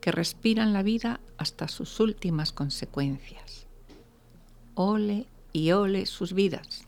que 0.00 0.10
respiran 0.10 0.72
la 0.72 0.82
vida 0.82 1.20
hasta 1.38 1.68
sus 1.68 2.00
últimas 2.00 2.52
consecuencias 2.52 3.64
ole 4.74 5.26
y 5.52 5.70
ole 5.70 6.06
sus 6.06 6.32
vidas, 6.32 6.86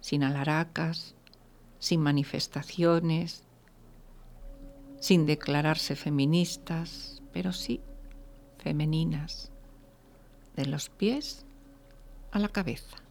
sin 0.00 0.22
alaracas, 0.22 1.14
sin 1.78 2.00
manifestaciones, 2.00 3.42
sin 5.00 5.26
declararse 5.26 5.96
feministas, 5.96 7.22
pero 7.32 7.52
sí 7.52 7.80
femeninas, 8.58 9.50
de 10.54 10.66
los 10.66 10.88
pies 10.90 11.44
a 12.30 12.38
la 12.38 12.48
cabeza. 12.48 13.01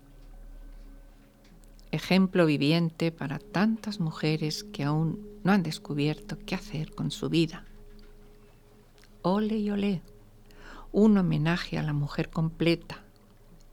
Ejemplo 1.91 2.45
viviente 2.45 3.11
para 3.11 3.37
tantas 3.39 3.99
mujeres 3.99 4.63
que 4.63 4.83
aún 4.83 5.27
no 5.43 5.51
han 5.51 5.61
descubierto 5.61 6.37
qué 6.45 6.55
hacer 6.55 6.95
con 6.95 7.11
su 7.11 7.29
vida. 7.29 7.65
Ole 9.23 9.57
y 9.57 9.69
ole, 9.71 10.01
un 10.93 11.17
homenaje 11.17 11.77
a 11.77 11.83
la 11.83 11.93
mujer 11.93 12.29
completa, 12.29 13.03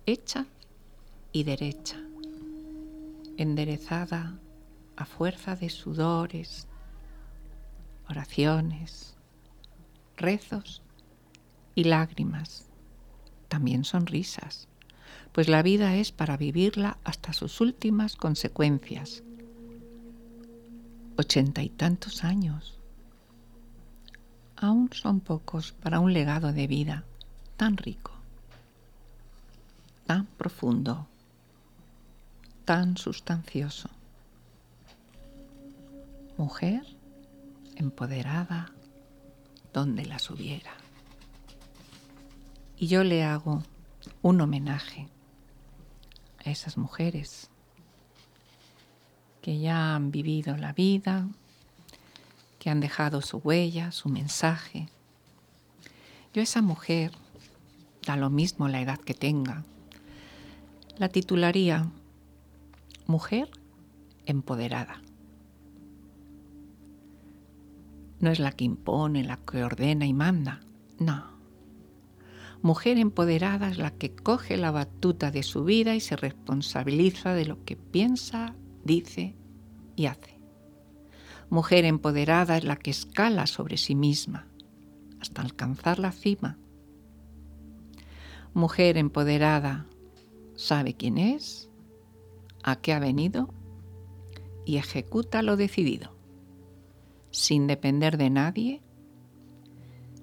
hecha 0.05 0.47
y 1.33 1.45
derecha, 1.45 1.97
enderezada 3.37 4.39
a 4.97 5.05
fuerza 5.05 5.55
de 5.55 5.71
sudores, 5.71 6.67
oraciones, 8.09 9.17
rezos 10.17 10.83
y 11.77 11.85
lágrimas, 11.85 12.67
también 13.47 13.85
sonrisas, 13.85 14.67
pues 15.33 15.49
la 15.49 15.63
vida 15.63 15.97
es 15.97 16.13
para 16.13 16.37
vivirla 16.37 16.99
hasta 17.05 17.33
sus 17.33 17.61
últimas 17.61 18.17
consecuencias. 18.17 19.23
Ochenta 21.17 21.63
y 21.63 21.69
tantos 21.69 22.25
años. 22.25 22.79
Aún 24.57 24.91
son 24.93 25.21
pocos 25.21 25.73
para 25.73 26.01
un 26.01 26.13
legado 26.13 26.53
de 26.53 26.67
vida 26.67 27.05
tan 27.57 27.77
rico 27.77 28.19
tan 30.09 30.25
profundo, 30.25 31.07
tan 32.65 32.97
sustancioso. 32.97 33.91
Mujer 36.39 36.83
empoderada 37.77 38.73
donde 39.75 40.07
las 40.07 40.31
hubiera. 40.31 40.73
Y 42.79 42.87
yo 42.87 43.05
le 43.05 43.23
hago 43.23 43.63
un 44.23 44.41
homenaje 44.41 45.09
a 46.45 46.51
esas 46.51 46.77
mujeres 46.77 47.51
que 49.43 49.59
ya 49.59 49.95
han 49.95 50.11
vivido 50.11 50.57
la 50.57 50.73
vida, 50.73 51.29
que 52.59 52.71
han 52.71 52.81
dejado 52.81 53.23
su 53.23 53.39
huella, 53.39 53.93
su 53.93 54.09
mensaje. 54.09 54.89
Yo 56.35 56.43
esa 56.43 56.61
mujer, 56.61 57.13
da 58.07 58.17
lo 58.17 58.31
mismo 58.31 58.69
la 58.69 58.81
edad 58.81 58.99
que 58.99 59.15
tenga, 59.15 59.65
la 60.99 61.09
titularía 61.09 61.89
Mujer 63.07 63.51
empoderada. 64.27 65.01
No 68.21 68.31
es 68.31 68.39
la 68.39 68.53
que 68.53 68.65
impone, 68.65 69.25
la 69.25 69.39
que 69.39 69.65
ordena 69.65 70.05
y 70.05 70.13
manda, 70.13 70.61
no. 70.99 71.38
Mujer 72.63 72.99
empoderada 72.99 73.69
es 73.71 73.79
la 73.79 73.93
que 73.93 74.15
coge 74.15 74.57
la 74.57 74.71
batuta 74.71 75.31
de 75.31 75.43
su 75.43 75.65
vida 75.65 75.95
y 75.95 76.01
se 76.01 76.17
responsabiliza 76.17 77.35
de 77.35 77.47
lo 77.47 77.65
que 77.65 77.77
piensa, 77.77 78.55
dice 78.85 79.37
y 79.95 80.07
hace. 80.07 80.41
Mujer 81.51 81.85
empoderada 81.85 82.57
es 82.57 82.65
la 82.65 82.77
que 82.77 82.91
escala 82.91 83.47
sobre 83.47 83.77
sí 83.77 83.95
misma 83.95 84.49
hasta 85.21 85.43
alcanzar 85.43 85.99
la 85.99 86.13
cima. 86.13 86.59
Mujer 88.55 88.97
empoderada 88.97 89.87
sabe 90.55 90.95
quién 90.95 91.19
es, 91.19 91.71
a 92.63 92.77
qué 92.77 92.93
ha 92.93 92.99
venido 92.99 93.55
y 94.65 94.77
ejecuta 94.77 95.43
lo 95.43 95.57
decidido, 95.57 96.15
sin 97.31 97.67
depender 97.67 98.19
de 98.19 98.31
nadie, 98.31 98.83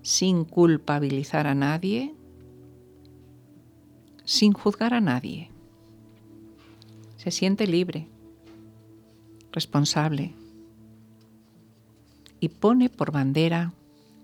sin 0.01 0.45
culpabilizar 0.45 1.47
a 1.47 1.55
nadie, 1.55 2.15
sin 4.25 4.53
juzgar 4.53 4.93
a 4.93 5.01
nadie. 5.01 5.49
Se 7.17 7.31
siente 7.31 7.67
libre, 7.67 8.07
responsable 9.51 10.33
y 12.39 12.49
pone 12.49 12.89
por 12.89 13.11
bandera 13.11 13.73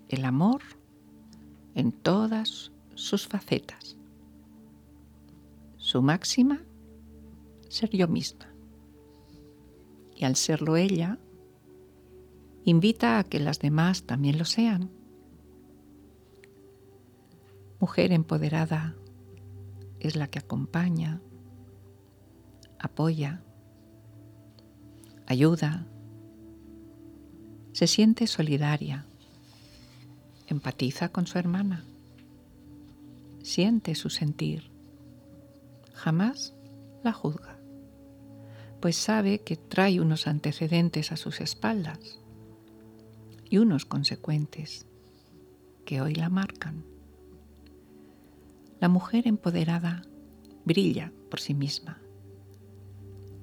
el 0.08 0.24
amor 0.24 0.60
en 1.74 1.90
todas 1.90 2.70
sus 2.94 3.26
facetas 3.26 3.96
Su 5.78 6.02
máxima, 6.02 6.60
ser 7.68 7.90
yo 7.90 8.06
misma. 8.06 8.46
Y 10.14 10.24
al 10.24 10.36
serlo 10.36 10.76
ella, 10.76 11.18
invita 12.64 13.18
a 13.18 13.24
que 13.24 13.40
las 13.40 13.58
demás 13.58 14.04
también 14.04 14.38
lo 14.38 14.44
sean. 14.44 14.90
Mujer 17.80 18.12
empoderada 18.12 18.94
es 20.02 20.16
la 20.16 20.26
que 20.26 20.40
acompaña, 20.40 21.20
apoya, 22.80 23.40
ayuda, 25.26 25.86
se 27.72 27.86
siente 27.86 28.26
solidaria, 28.26 29.06
empatiza 30.48 31.10
con 31.10 31.28
su 31.28 31.38
hermana, 31.38 31.84
siente 33.44 33.94
su 33.94 34.10
sentir, 34.10 34.72
jamás 35.94 36.52
la 37.04 37.12
juzga, 37.12 37.60
pues 38.80 38.96
sabe 38.96 39.38
que 39.38 39.56
trae 39.56 40.00
unos 40.00 40.26
antecedentes 40.26 41.12
a 41.12 41.16
sus 41.16 41.40
espaldas 41.40 42.18
y 43.48 43.58
unos 43.58 43.84
consecuentes 43.84 44.84
que 45.84 46.00
hoy 46.00 46.16
la 46.16 46.28
marcan. 46.28 46.91
La 48.82 48.88
mujer 48.88 49.28
empoderada 49.28 50.02
brilla 50.64 51.12
por 51.30 51.38
sí 51.38 51.54
misma. 51.54 52.02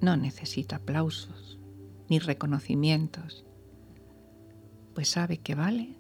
No 0.02 0.18
necesita 0.18 0.76
aplausos 0.76 1.58
ni 2.10 2.20
reconocimientos, 2.20 3.46
pues 4.94 5.08
sabe 5.08 5.38
que 5.38 5.56
vale 5.56 5.96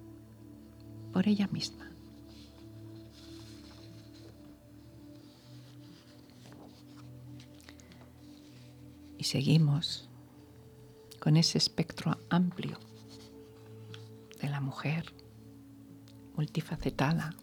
por 1.13 1.29
ella 1.29 1.47
misma. 1.53 1.89
Y 9.17 9.23
seguimos 9.23 10.09
con 11.21 11.37
ese 11.37 11.59
espectro 11.59 12.17
amplio 12.29 12.77
de 14.41 14.49
la 14.49 14.59
mujer, 14.59 15.13
multifacetada. 16.35 17.33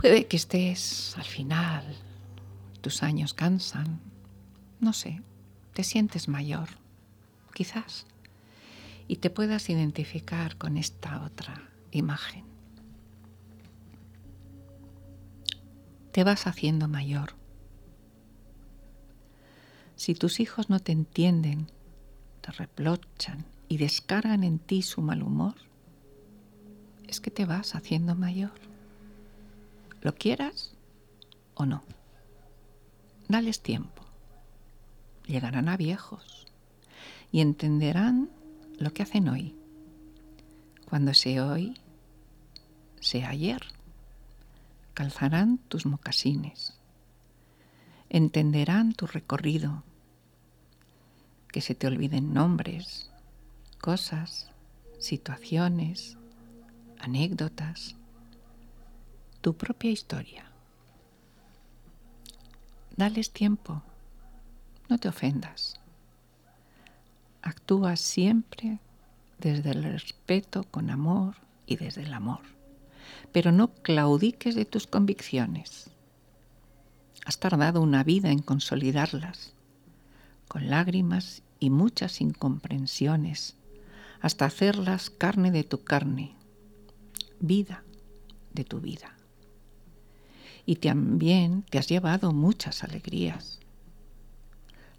Puede 0.00 0.26
que 0.26 0.36
estés 0.36 1.16
al 1.16 1.24
final, 1.24 1.82
tus 2.82 3.02
años 3.02 3.32
cansan, 3.32 3.98
no 4.78 4.92
sé, 4.92 5.22
te 5.72 5.84
sientes 5.84 6.28
mayor, 6.28 6.68
quizás, 7.54 8.06
y 9.08 9.16
te 9.16 9.30
puedas 9.30 9.70
identificar 9.70 10.58
con 10.58 10.76
esta 10.76 11.24
otra 11.24 11.70
imagen. 11.92 12.44
Te 16.12 16.24
vas 16.24 16.46
haciendo 16.46 16.88
mayor. 16.88 17.32
Si 19.96 20.14
tus 20.14 20.40
hijos 20.40 20.68
no 20.68 20.78
te 20.78 20.92
entienden, 20.92 21.68
te 22.42 22.52
reprochan 22.52 23.46
y 23.66 23.78
descargan 23.78 24.44
en 24.44 24.58
ti 24.58 24.82
su 24.82 25.00
mal 25.00 25.22
humor, 25.22 25.54
es 27.08 27.18
que 27.18 27.30
te 27.30 27.46
vas 27.46 27.74
haciendo 27.74 28.14
mayor. 28.14 28.75
Lo 30.02 30.14
quieras 30.14 30.74
o 31.54 31.66
no. 31.66 31.82
Dales 33.28 33.60
tiempo. 33.60 34.02
Llegarán 35.26 35.68
a 35.68 35.76
viejos 35.76 36.46
y 37.32 37.40
entenderán 37.40 38.30
lo 38.78 38.92
que 38.92 39.02
hacen 39.02 39.28
hoy. 39.28 39.56
Cuando 40.88 41.14
sea 41.14 41.46
hoy, 41.46 41.78
sea 43.00 43.30
ayer. 43.30 43.62
Calzarán 44.94 45.58
tus 45.58 45.86
mocasines. 45.86 46.78
Entenderán 48.08 48.92
tu 48.92 49.06
recorrido. 49.06 49.82
Que 51.48 51.60
se 51.60 51.74
te 51.74 51.86
olviden 51.86 52.32
nombres, 52.32 53.10
cosas, 53.80 54.50
situaciones, 54.98 56.16
anécdotas, 56.98 57.96
tu 59.40 59.56
propia 59.56 59.90
historia. 59.90 60.50
Dales 62.96 63.30
tiempo, 63.30 63.82
no 64.88 64.98
te 64.98 65.08
ofendas. 65.08 65.74
Actúa 67.42 67.96
siempre 67.96 68.78
desde 69.38 69.70
el 69.70 69.84
respeto, 69.84 70.64
con 70.64 70.90
amor 70.90 71.36
y 71.66 71.76
desde 71.76 72.02
el 72.02 72.14
amor, 72.14 72.40
pero 73.32 73.52
no 73.52 73.72
claudiques 73.74 74.54
de 74.54 74.64
tus 74.64 74.86
convicciones. 74.86 75.90
Has 77.24 77.38
tardado 77.38 77.82
una 77.82 78.04
vida 78.04 78.30
en 78.30 78.40
consolidarlas, 78.40 79.52
con 80.48 80.70
lágrimas 80.70 81.42
y 81.58 81.70
muchas 81.70 82.20
incomprensiones 82.20 83.56
hasta 84.20 84.46
hacerlas 84.46 85.10
carne 85.10 85.50
de 85.50 85.64
tu 85.64 85.84
carne, 85.84 86.34
vida 87.40 87.84
de 88.52 88.64
tu 88.64 88.80
vida. 88.80 89.15
Y 90.66 90.76
también 90.76 91.62
te 91.62 91.78
has 91.78 91.88
llevado 91.88 92.32
muchas 92.32 92.82
alegrías. 92.82 93.60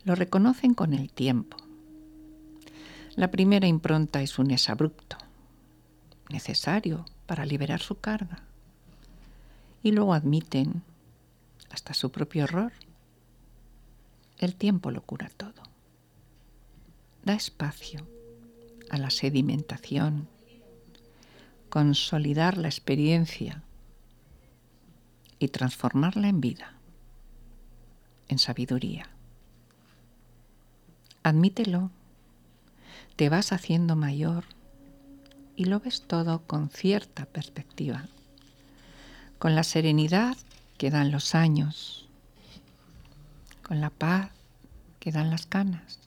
Lo 0.06 0.16
reconocen 0.16 0.74
con 0.74 0.94
el 0.94 1.12
tiempo. 1.12 1.58
La 3.16 3.30
primera 3.30 3.68
impronta 3.68 4.22
es 4.22 4.40
un 4.40 4.52
exabrupto, 4.52 5.18
necesario 6.30 7.06
para 7.26 7.46
liberar 7.46 7.82
su 7.82 8.00
carga. 8.00 8.44
Y 9.84 9.92
luego 9.92 10.14
admiten 10.14 10.84
hasta 11.70 11.94
su 11.94 12.12
propio 12.12 12.46
error. 12.46 12.72
El 14.38 14.56
tiempo 14.56 14.92
lo 14.92 15.02
cura 15.02 15.30
todo. 15.36 15.64
Da 17.26 17.34
espacio 17.34 18.08
a 18.90 18.98
la 18.98 19.10
sedimentación, 19.10 20.30
consolidar 21.70 22.58
la 22.58 22.70
experiencia 22.70 23.64
y 25.40 25.50
transformarla 25.50 26.30
en 26.30 26.42
vida, 26.42 26.74
en 28.28 28.40
sabiduría. 28.40 29.10
Admítelo, 31.24 31.92
te 33.16 33.30
vas 33.30 33.52
haciendo 33.52 33.96
mayor 33.96 34.46
y 35.56 35.66
lo 35.66 35.80
ves 35.80 36.04
todo 36.08 36.44
con 36.48 36.70
cierta 36.70 37.26
perspectiva, 37.26 38.08
con 39.40 39.56
la 39.56 39.64
serenidad 39.64 40.38
que 40.78 40.92
dan 40.92 41.12
los 41.12 41.36
años, 41.36 42.08
con 43.64 43.82
la 43.82 43.90
paz 43.90 44.32
que 45.00 45.12
dan 45.12 45.30
las 45.30 45.46
canas 45.46 46.00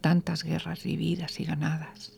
tantas 0.00 0.44
guerras 0.44 0.82
vividas 0.84 1.40
y 1.40 1.44
ganadas, 1.44 2.12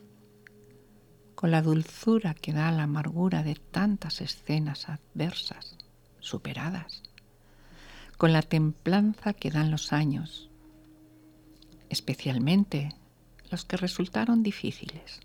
con 1.35 1.51
la 1.51 1.61
dulzura 1.61 2.33
que 2.33 2.53
da 2.53 2.71
la 2.71 2.83
amargura 2.83 3.43
de 3.43 3.55
tantas 3.55 4.21
escenas 4.21 4.87
adversas 4.87 5.77
superadas, 6.21 7.03
con 8.17 8.31
la 8.31 8.41
templanza 8.41 9.33
que 9.33 9.51
dan 9.51 9.69
los 9.69 9.91
años, 9.91 10.49
especialmente 11.89 12.95
los 13.49 13.65
que 13.65 13.75
resultaron 13.75 14.43
difíciles, 14.43 15.19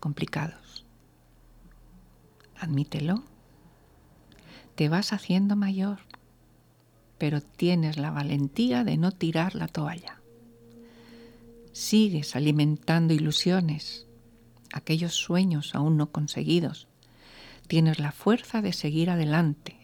complicados. 0.00 0.86
Admítelo, 2.58 3.24
te 4.74 4.88
vas 4.88 5.12
haciendo 5.12 5.54
mayor, 5.54 5.98
pero 7.18 7.42
tienes 7.42 7.98
la 7.98 8.10
valentía 8.10 8.82
de 8.82 8.96
no 8.96 9.12
tirar 9.12 9.54
la 9.54 9.68
toalla 9.68 10.20
sigues 11.74 12.36
alimentando 12.36 13.14
ilusiones, 13.14 14.06
aquellos 14.72 15.14
sueños 15.14 15.74
aún 15.74 15.96
no 15.96 16.12
conseguidos. 16.12 16.86
Tienes 17.66 17.98
la 17.98 18.12
fuerza 18.12 18.62
de 18.62 18.72
seguir 18.72 19.10
adelante, 19.10 19.83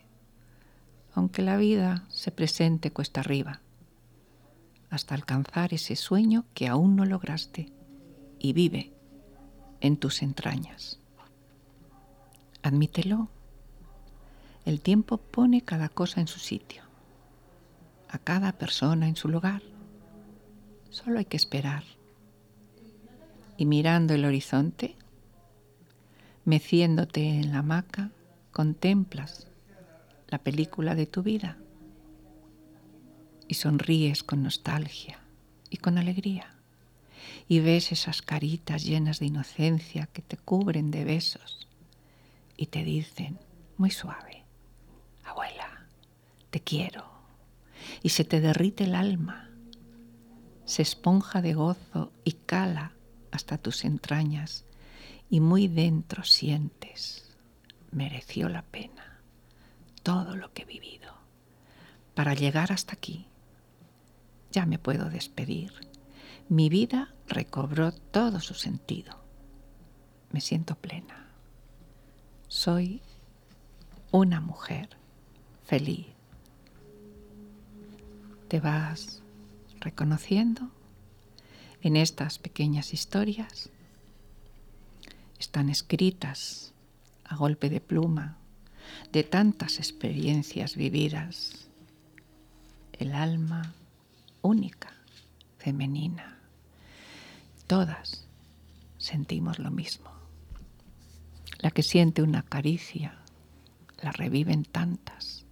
aunque 1.14 1.42
la 1.42 1.56
vida 1.56 2.04
se 2.08 2.30
presente 2.30 2.90
cuesta 2.90 3.20
arriba, 3.20 3.60
hasta 4.90 5.14
alcanzar 5.14 5.74
ese 5.74 5.96
sueño 5.96 6.44
que 6.54 6.68
aún 6.68 6.96
no 6.96 7.04
lograste 7.04 7.72
y 8.38 8.52
vive 8.52 8.92
en 9.80 9.96
tus 9.96 10.22
entrañas. 10.22 10.98
Admítelo. 12.62 13.28
El 14.64 14.80
tiempo 14.80 15.16
pone 15.16 15.62
cada 15.62 15.88
cosa 15.88 16.20
en 16.20 16.26
su 16.26 16.38
sitio, 16.38 16.82
a 18.08 18.18
cada 18.18 18.52
persona 18.52 19.08
en 19.08 19.16
su 19.16 19.28
lugar 19.28 19.62
Solo 20.90 21.20
hay 21.20 21.24
que 21.24 21.36
esperar. 21.36 21.84
Y 23.56 23.64
mirando 23.64 24.12
el 24.12 24.24
horizonte, 24.24 24.96
meciéndote 26.44 27.28
en 27.28 27.52
la 27.52 27.58
hamaca, 27.58 28.10
contemplas 28.50 29.46
la 30.30 30.38
película 30.38 30.94
de 30.94 31.06
tu 31.06 31.22
vida. 31.22 31.58
Y 33.48 33.54
sonríes 33.54 34.22
con 34.22 34.42
nostalgia 34.42 35.18
y 35.68 35.78
con 35.78 35.98
alegría. 35.98 36.54
Y 37.48 37.58
ves 37.60 37.90
esas 37.90 38.22
caritas 38.22 38.84
llenas 38.84 39.18
de 39.18 39.26
inocencia 39.26 40.06
que 40.06 40.22
te 40.22 40.36
cubren 40.36 40.90
de 40.90 41.04
besos 41.04 41.66
y 42.56 42.66
te 42.66 42.84
dicen 42.84 43.38
muy 43.76 43.90
suave, 43.90 44.44
abuela, 45.24 45.86
te 46.50 46.60
quiero, 46.60 47.04
y 48.02 48.10
se 48.10 48.24
te 48.24 48.40
derrite 48.40 48.84
el 48.84 48.94
alma, 48.94 49.50
se 50.64 50.82
esponja 50.82 51.42
de 51.42 51.54
gozo 51.54 52.12
y 52.24 52.32
cala 52.32 52.92
hasta 53.32 53.58
tus 53.58 53.84
entrañas, 53.84 54.64
y 55.30 55.40
muy 55.40 55.66
dentro 55.66 56.24
sientes, 56.24 57.36
mereció 57.90 58.48
la 58.48 58.62
pena 58.62 59.09
todo 60.02 60.36
lo 60.36 60.52
que 60.52 60.62
he 60.62 60.66
vivido 60.66 61.14
para 62.14 62.34
llegar 62.34 62.72
hasta 62.72 62.94
aquí. 62.94 63.26
Ya 64.52 64.66
me 64.66 64.78
puedo 64.78 65.10
despedir. 65.10 65.72
Mi 66.48 66.68
vida 66.68 67.14
recobró 67.28 67.92
todo 67.92 68.40
su 68.40 68.54
sentido. 68.54 69.16
Me 70.32 70.40
siento 70.40 70.74
plena. 70.74 71.28
Soy 72.48 73.00
una 74.10 74.40
mujer 74.40 74.88
feliz. 75.64 76.06
Te 78.48 78.58
vas 78.58 79.22
reconociendo 79.78 80.70
en 81.80 81.96
estas 81.96 82.38
pequeñas 82.38 82.92
historias. 82.92 83.70
Están 85.38 85.70
escritas 85.70 86.74
a 87.24 87.36
golpe 87.36 87.70
de 87.70 87.80
pluma 87.80 88.39
de 89.12 89.24
tantas 89.24 89.78
experiencias 89.78 90.76
vividas. 90.76 91.68
El 92.92 93.12
alma 93.12 93.74
única, 94.42 94.92
femenina. 95.58 96.38
Todas 97.66 98.26
sentimos 98.98 99.58
lo 99.58 99.70
mismo. 99.70 100.10
La 101.58 101.70
que 101.70 101.82
siente 101.82 102.22
una 102.22 102.42
caricia, 102.42 103.18
la 104.02 104.12
reviven 104.12 104.64
tantas. 104.64 105.44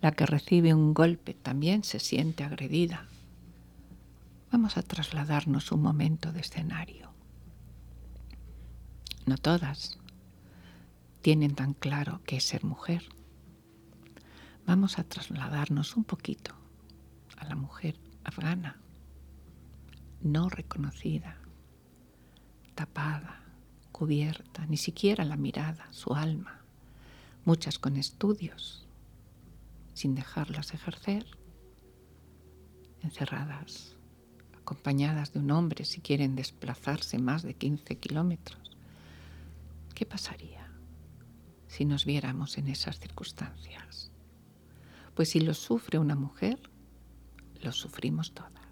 La 0.00 0.12
que 0.12 0.26
recibe 0.26 0.74
un 0.74 0.94
golpe 0.94 1.34
también 1.34 1.82
se 1.82 1.98
siente 1.98 2.44
agredida. 2.44 3.06
Vamos 4.52 4.76
a 4.76 4.82
trasladarnos 4.82 5.72
un 5.72 5.82
momento 5.82 6.32
de 6.32 6.40
escenario. 6.40 7.10
No 9.26 9.36
todas 9.36 9.98
tienen 11.26 11.56
tan 11.56 11.74
claro 11.74 12.20
qué 12.24 12.36
es 12.36 12.44
ser 12.44 12.62
mujer. 12.62 13.02
Vamos 14.64 15.00
a 15.00 15.02
trasladarnos 15.02 15.96
un 15.96 16.04
poquito 16.04 16.54
a 17.36 17.44
la 17.46 17.56
mujer 17.56 17.98
afgana, 18.22 18.80
no 20.20 20.48
reconocida, 20.48 21.36
tapada, 22.76 23.42
cubierta, 23.90 24.66
ni 24.66 24.76
siquiera 24.76 25.24
la 25.24 25.36
mirada, 25.36 25.88
su 25.90 26.14
alma, 26.14 26.64
muchas 27.44 27.80
con 27.80 27.96
estudios, 27.96 28.86
sin 29.94 30.14
dejarlas 30.14 30.74
ejercer, 30.74 31.26
encerradas, 33.02 33.96
acompañadas 34.56 35.32
de 35.32 35.40
un 35.40 35.50
hombre 35.50 35.86
si 35.86 36.00
quieren 36.00 36.36
desplazarse 36.36 37.18
más 37.18 37.42
de 37.42 37.54
15 37.54 37.98
kilómetros. 37.98 38.76
¿Qué 39.92 40.06
pasaría? 40.06 40.65
Si 41.76 41.84
nos 41.84 42.06
viéramos 42.06 42.56
en 42.56 42.68
esas 42.68 42.98
circunstancias. 42.98 44.10
Pues 45.14 45.28
si 45.28 45.40
lo 45.40 45.52
sufre 45.52 45.98
una 45.98 46.14
mujer, 46.14 46.58
lo 47.60 47.70
sufrimos 47.70 48.32
todas. 48.32 48.64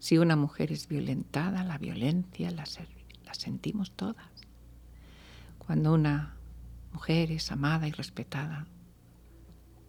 Si 0.00 0.18
una 0.18 0.34
mujer 0.34 0.72
es 0.72 0.88
violentada, 0.88 1.62
la 1.62 1.78
violencia 1.78 2.50
la, 2.50 2.66
sentimos 3.32 3.92
todas. 3.92 4.26
Cuando 5.60 5.94
una 5.94 6.34
mujer 6.92 7.30
es 7.30 7.52
amada 7.52 7.86
y 7.86 7.92
respetada, 7.92 8.66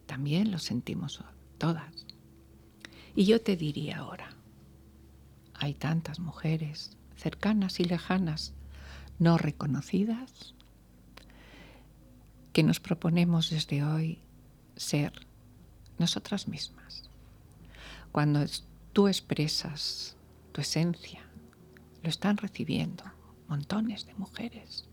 también 0.06 0.52
lo 0.52 0.60
sentimos 0.60 1.24
todas. 1.58 2.06
Y 3.16 3.26
yo 3.26 3.42
te 3.42 3.58
diría 3.58 3.98
ahora, 3.98 4.30
hay 5.56 5.74
tantas 5.74 6.20
mujeres 6.20 6.96
cercanas 7.16 7.80
y 7.80 7.86
lejanas 7.86 8.54
no 9.18 9.40
reconocidas 9.40 10.54
que 12.54 12.64
nos 12.64 12.80
proponemos 12.80 13.50
desde 13.50 13.84
hoy 13.84 14.20
ser 14.76 15.14
nosotras 15.98 16.48
mismas. 16.48 17.10
Cuando 18.12 18.46
tú 18.94 19.08
expresas 19.08 20.16
tu 20.52 20.62
esencia, 20.62 21.22
lo 22.02 22.10
están 22.10 22.38
recibiendo 22.38 23.04
montones 23.48 24.06
de 24.06 24.14
mujeres. 24.16 24.86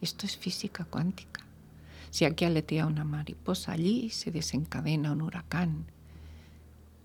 Esto 0.00 0.26
es 0.26 0.36
física 0.36 0.84
cuántica. 0.84 1.44
Si 2.10 2.24
aquí 2.24 2.44
aletea 2.44 2.86
una 2.86 3.04
mariposa, 3.04 3.72
allí 3.72 4.10
se 4.10 4.30
desencadena 4.30 5.12
un 5.12 5.22
huracán. 5.22 5.86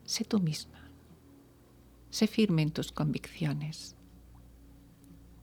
Sé 0.06 0.24
tú 0.24 0.40
misma. 0.40 0.80
Sé 2.10 2.28
firme 2.28 2.62
en 2.62 2.72
tus 2.72 2.92
convicciones. 2.92 3.96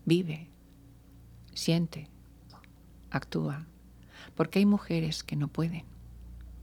Vive, 0.05 0.49
siente, 1.53 2.09
actúa 3.11 3.67
porque 4.37 4.61
hay 4.61 4.67
mujeres 4.67 5.25
que 5.25 5.37
no 5.37 5.49
pueden, 5.49 5.85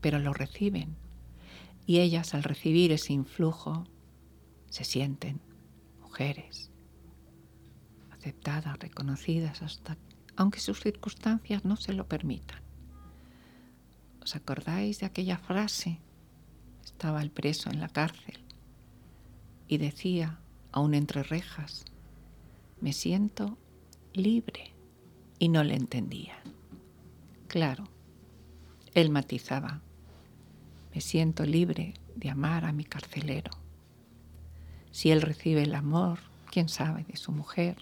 pero 0.00 0.18
lo 0.18 0.32
reciben. 0.32 0.96
Y 1.86 1.98
ellas 1.98 2.32
al 2.32 2.44
recibir 2.44 2.92
ese 2.92 3.12
influjo 3.12 3.84
se 4.70 4.84
sienten 4.84 5.40
mujeres, 6.00 6.70
aceptadas, 8.12 8.78
reconocidas, 8.78 9.62
hasta 9.62 9.98
aunque 10.36 10.60
sus 10.60 10.80
circunstancias 10.80 11.64
no 11.64 11.76
se 11.76 11.92
lo 11.92 12.08
permitan. 12.08 12.60
¿Os 14.22 14.34
acordáis 14.34 15.00
de 15.00 15.06
aquella 15.06 15.38
frase? 15.38 16.00
Estaba 16.84 17.22
el 17.22 17.30
preso 17.30 17.70
en 17.70 17.80
la 17.80 17.88
cárcel 17.88 18.42
y 19.68 19.78
decía, 19.78 20.40
aún 20.72 20.94
entre 20.94 21.22
rejas, 21.22 21.84
me 22.80 22.92
siento 22.92 23.58
libre 24.12 24.74
y 25.38 25.48
no 25.48 25.62
le 25.62 25.76
entendían. 25.76 26.53
Claro, 27.54 27.84
él 28.94 29.10
matizaba, 29.10 29.80
me 30.92 31.00
siento 31.00 31.46
libre 31.46 31.94
de 32.16 32.28
amar 32.28 32.64
a 32.64 32.72
mi 32.72 32.84
carcelero. 32.84 33.52
Si 34.90 35.12
él 35.12 35.22
recibe 35.22 35.62
el 35.62 35.76
amor, 35.76 36.18
quién 36.50 36.68
sabe, 36.68 37.04
de 37.04 37.16
su 37.16 37.30
mujer, 37.30 37.76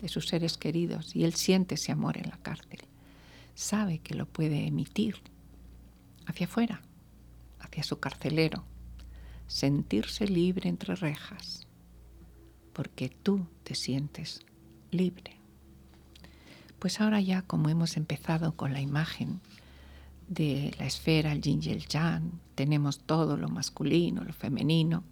de 0.00 0.08
sus 0.08 0.28
seres 0.28 0.56
queridos, 0.56 1.16
y 1.16 1.24
él 1.24 1.34
siente 1.34 1.74
ese 1.74 1.90
amor 1.90 2.16
en 2.16 2.30
la 2.30 2.36
cárcel, 2.36 2.78
sabe 3.56 3.98
que 3.98 4.14
lo 4.14 4.26
puede 4.26 4.68
emitir 4.68 5.16
hacia 6.26 6.46
afuera, 6.46 6.80
hacia 7.58 7.82
su 7.82 7.98
carcelero, 7.98 8.62
sentirse 9.48 10.28
libre 10.28 10.68
entre 10.68 10.94
rejas, 10.94 11.66
porque 12.72 13.08
tú 13.08 13.48
te 13.64 13.74
sientes 13.74 14.46
libre. 14.92 15.39
Pues 16.80 16.98
ahora 17.00 17.20
ya 17.20 17.42
como 17.42 17.68
hemos 17.68 17.98
empezado 17.98 18.56
con 18.56 18.72
la 18.72 18.80
imagen 18.80 19.40
de 20.28 20.74
la 20.78 20.86
esfera, 20.86 21.30
el 21.30 21.42
yin 21.42 21.60
y 21.62 21.68
el 21.68 21.86
yang, 21.86 22.40
tenemos 22.54 23.00
todo 23.00 23.36
lo 23.36 23.50
masculino, 23.50 24.24
lo 24.24 24.32
femenino, 24.32 25.04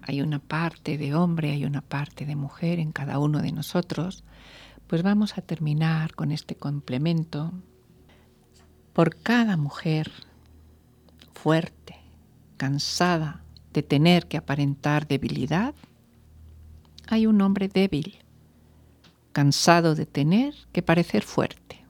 hay 0.00 0.22
una 0.22 0.38
parte 0.38 0.96
de 0.96 1.14
hombre, 1.14 1.50
hay 1.50 1.66
una 1.66 1.82
parte 1.82 2.24
de 2.24 2.34
mujer 2.34 2.78
en 2.78 2.92
cada 2.92 3.18
uno 3.18 3.42
de 3.42 3.52
nosotros, 3.52 4.24
pues 4.86 5.02
vamos 5.02 5.36
a 5.36 5.42
terminar 5.42 6.14
con 6.14 6.32
este 6.32 6.56
complemento. 6.56 7.52
Por 8.94 9.16
cada 9.16 9.58
mujer 9.58 10.10
fuerte, 11.34 11.96
cansada 12.56 13.44
de 13.74 13.82
tener 13.82 14.28
que 14.28 14.38
aparentar 14.38 15.06
debilidad, 15.06 15.74
hay 17.06 17.26
un 17.26 17.42
hombre 17.42 17.68
débil 17.68 18.24
cansado 19.38 19.94
de 19.94 20.04
tener 20.04 20.52
que 20.72 20.82
parecer 20.82 21.22
fuerte. 21.22 21.86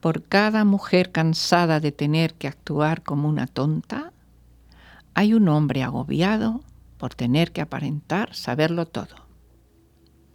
Por 0.00 0.24
cada 0.24 0.64
mujer 0.64 1.12
cansada 1.12 1.78
de 1.78 1.92
tener 1.92 2.34
que 2.34 2.48
actuar 2.48 3.04
como 3.04 3.28
una 3.28 3.46
tonta, 3.46 4.12
hay 5.14 5.34
un 5.34 5.46
hombre 5.46 5.84
agobiado 5.84 6.64
por 6.98 7.14
tener 7.14 7.52
que 7.52 7.60
aparentar 7.60 8.34
saberlo 8.34 8.86
todo. 8.86 9.14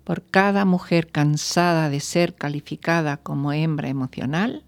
Por 0.06 0.24
cada 0.24 0.64
mujer 0.64 1.12
cansada 1.12 1.90
de 1.90 2.00
ser 2.00 2.36
calificada 2.36 3.18
como 3.18 3.52
hembra 3.52 3.90
emocional, 3.90 4.64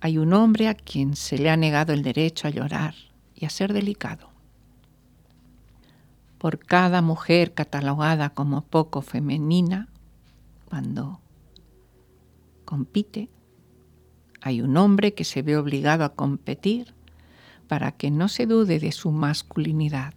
hay 0.00 0.16
un 0.16 0.32
hombre 0.32 0.66
a 0.66 0.74
quien 0.74 1.14
se 1.14 1.36
le 1.36 1.50
ha 1.50 1.58
negado 1.58 1.92
el 1.92 2.02
derecho 2.02 2.48
a 2.48 2.52
llorar 2.52 2.94
y 3.34 3.44
a 3.44 3.50
ser 3.50 3.74
delicado 3.74 4.29
por 6.40 6.58
cada 6.58 7.02
mujer 7.02 7.52
catalogada 7.52 8.30
como 8.30 8.62
poco 8.62 9.02
femenina, 9.02 9.88
cuando 10.64 11.20
compite, 12.64 13.28
hay 14.40 14.62
un 14.62 14.78
hombre 14.78 15.12
que 15.12 15.24
se 15.24 15.42
ve 15.42 15.58
obligado 15.58 16.02
a 16.02 16.14
competir 16.14 16.94
para 17.68 17.92
que 17.92 18.10
no 18.10 18.28
se 18.28 18.46
dude 18.46 18.80
de 18.80 18.90
su 18.90 19.10
masculinidad. 19.10 20.14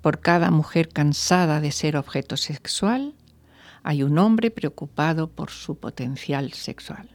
Por 0.00 0.20
cada 0.20 0.52
mujer 0.52 0.90
cansada 0.90 1.60
de 1.60 1.72
ser 1.72 1.96
objeto 1.96 2.36
sexual, 2.36 3.16
hay 3.82 4.04
un 4.04 4.16
hombre 4.16 4.52
preocupado 4.52 5.28
por 5.28 5.50
su 5.50 5.76
potencial 5.80 6.52
sexual. 6.52 7.10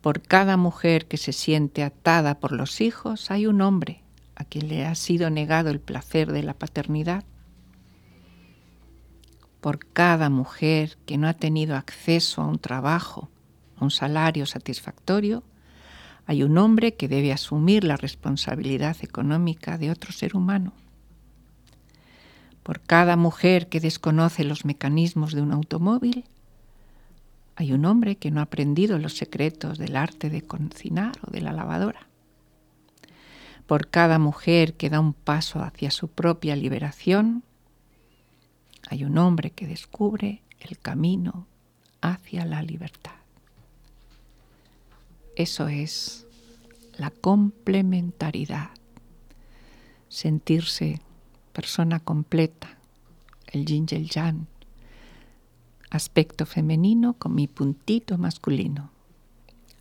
Por 0.00 0.22
cada 0.22 0.56
mujer 0.56 1.06
que 1.06 1.18
se 1.18 1.34
siente 1.34 1.82
atada 1.82 2.40
por 2.40 2.52
los 2.52 2.80
hijos 2.80 3.30
hay 3.30 3.46
un 3.46 3.60
hombre 3.60 4.01
a 4.34 4.44
quien 4.44 4.68
le 4.68 4.86
ha 4.86 4.94
sido 4.94 5.30
negado 5.30 5.70
el 5.70 5.80
placer 5.80 6.32
de 6.32 6.42
la 6.42 6.54
paternidad. 6.54 7.24
Por 9.60 9.86
cada 9.86 10.28
mujer 10.30 10.98
que 11.06 11.18
no 11.18 11.28
ha 11.28 11.34
tenido 11.34 11.76
acceso 11.76 12.42
a 12.42 12.46
un 12.46 12.58
trabajo, 12.58 13.30
a 13.76 13.84
un 13.84 13.90
salario 13.90 14.46
satisfactorio, 14.46 15.44
hay 16.26 16.42
un 16.42 16.56
hombre 16.58 16.94
que 16.94 17.08
debe 17.08 17.32
asumir 17.32 17.84
la 17.84 17.96
responsabilidad 17.96 18.96
económica 19.02 19.78
de 19.78 19.90
otro 19.90 20.12
ser 20.12 20.36
humano. 20.36 20.72
Por 22.62 22.80
cada 22.80 23.16
mujer 23.16 23.68
que 23.68 23.80
desconoce 23.80 24.44
los 24.44 24.64
mecanismos 24.64 25.32
de 25.32 25.42
un 25.42 25.52
automóvil, 25.52 26.24
hay 27.56 27.72
un 27.72 27.84
hombre 27.84 28.16
que 28.16 28.30
no 28.30 28.40
ha 28.40 28.44
aprendido 28.44 28.98
los 28.98 29.16
secretos 29.16 29.78
del 29.78 29.96
arte 29.96 30.30
de 30.30 30.42
cocinar 30.42 31.12
o 31.26 31.30
de 31.30 31.40
la 31.40 31.52
lavadora. 31.52 32.08
Por 33.66 33.88
cada 33.88 34.18
mujer 34.18 34.74
que 34.74 34.90
da 34.90 35.00
un 35.00 35.12
paso 35.12 35.62
hacia 35.62 35.90
su 35.90 36.08
propia 36.08 36.56
liberación, 36.56 37.42
hay 38.88 39.04
un 39.04 39.16
hombre 39.18 39.50
que 39.50 39.66
descubre 39.66 40.42
el 40.60 40.78
camino 40.78 41.46
hacia 42.00 42.44
la 42.44 42.62
libertad. 42.62 43.12
Eso 45.36 45.68
es 45.68 46.26
la 46.98 47.10
complementariedad, 47.10 48.70
sentirse 50.08 51.00
persona 51.52 52.00
completa, 52.00 52.76
el 53.46 53.64
yin 53.64 53.86
y 53.90 53.94
el 53.94 54.10
yang, 54.10 54.46
aspecto 55.90 56.44
femenino 56.46 57.14
con 57.14 57.34
mi 57.34 57.46
puntito 57.48 58.18
masculino, 58.18 58.90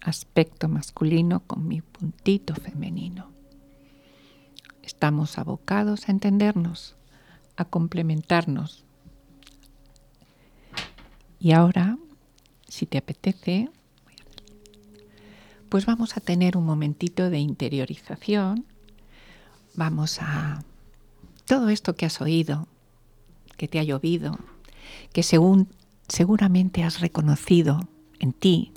aspecto 0.02 0.68
masculino 0.70 1.42
con 1.42 1.68
mi 1.68 1.82
puntito 1.82 2.56
femenino. 2.56 3.31
Estamos 4.92 5.38
abocados 5.38 6.08
a 6.08 6.12
entendernos, 6.12 6.96
a 7.56 7.64
complementarnos. 7.64 8.84
Y 11.40 11.54
ahora, 11.54 11.98
si 12.68 12.86
te 12.86 12.98
apetece, 12.98 13.70
pues 15.70 15.86
vamos 15.86 16.18
a 16.18 16.20
tener 16.20 16.58
un 16.58 16.66
momentito 16.66 17.30
de 17.30 17.40
interiorización. 17.40 18.66
Vamos 19.76 20.20
a 20.22 20.62
todo 21.46 21.70
esto 21.70 21.96
que 21.96 22.06
has 22.06 22.20
oído, 22.20 22.68
que 23.56 23.70
te 23.70 23.80
ha 23.80 23.84
llovido, 23.84 24.38
que 25.14 25.24
según 25.24 25.70
seguramente 26.10 26.84
has 26.84 27.00
reconocido 27.00 27.80
en 28.20 28.34
ti, 28.34 28.74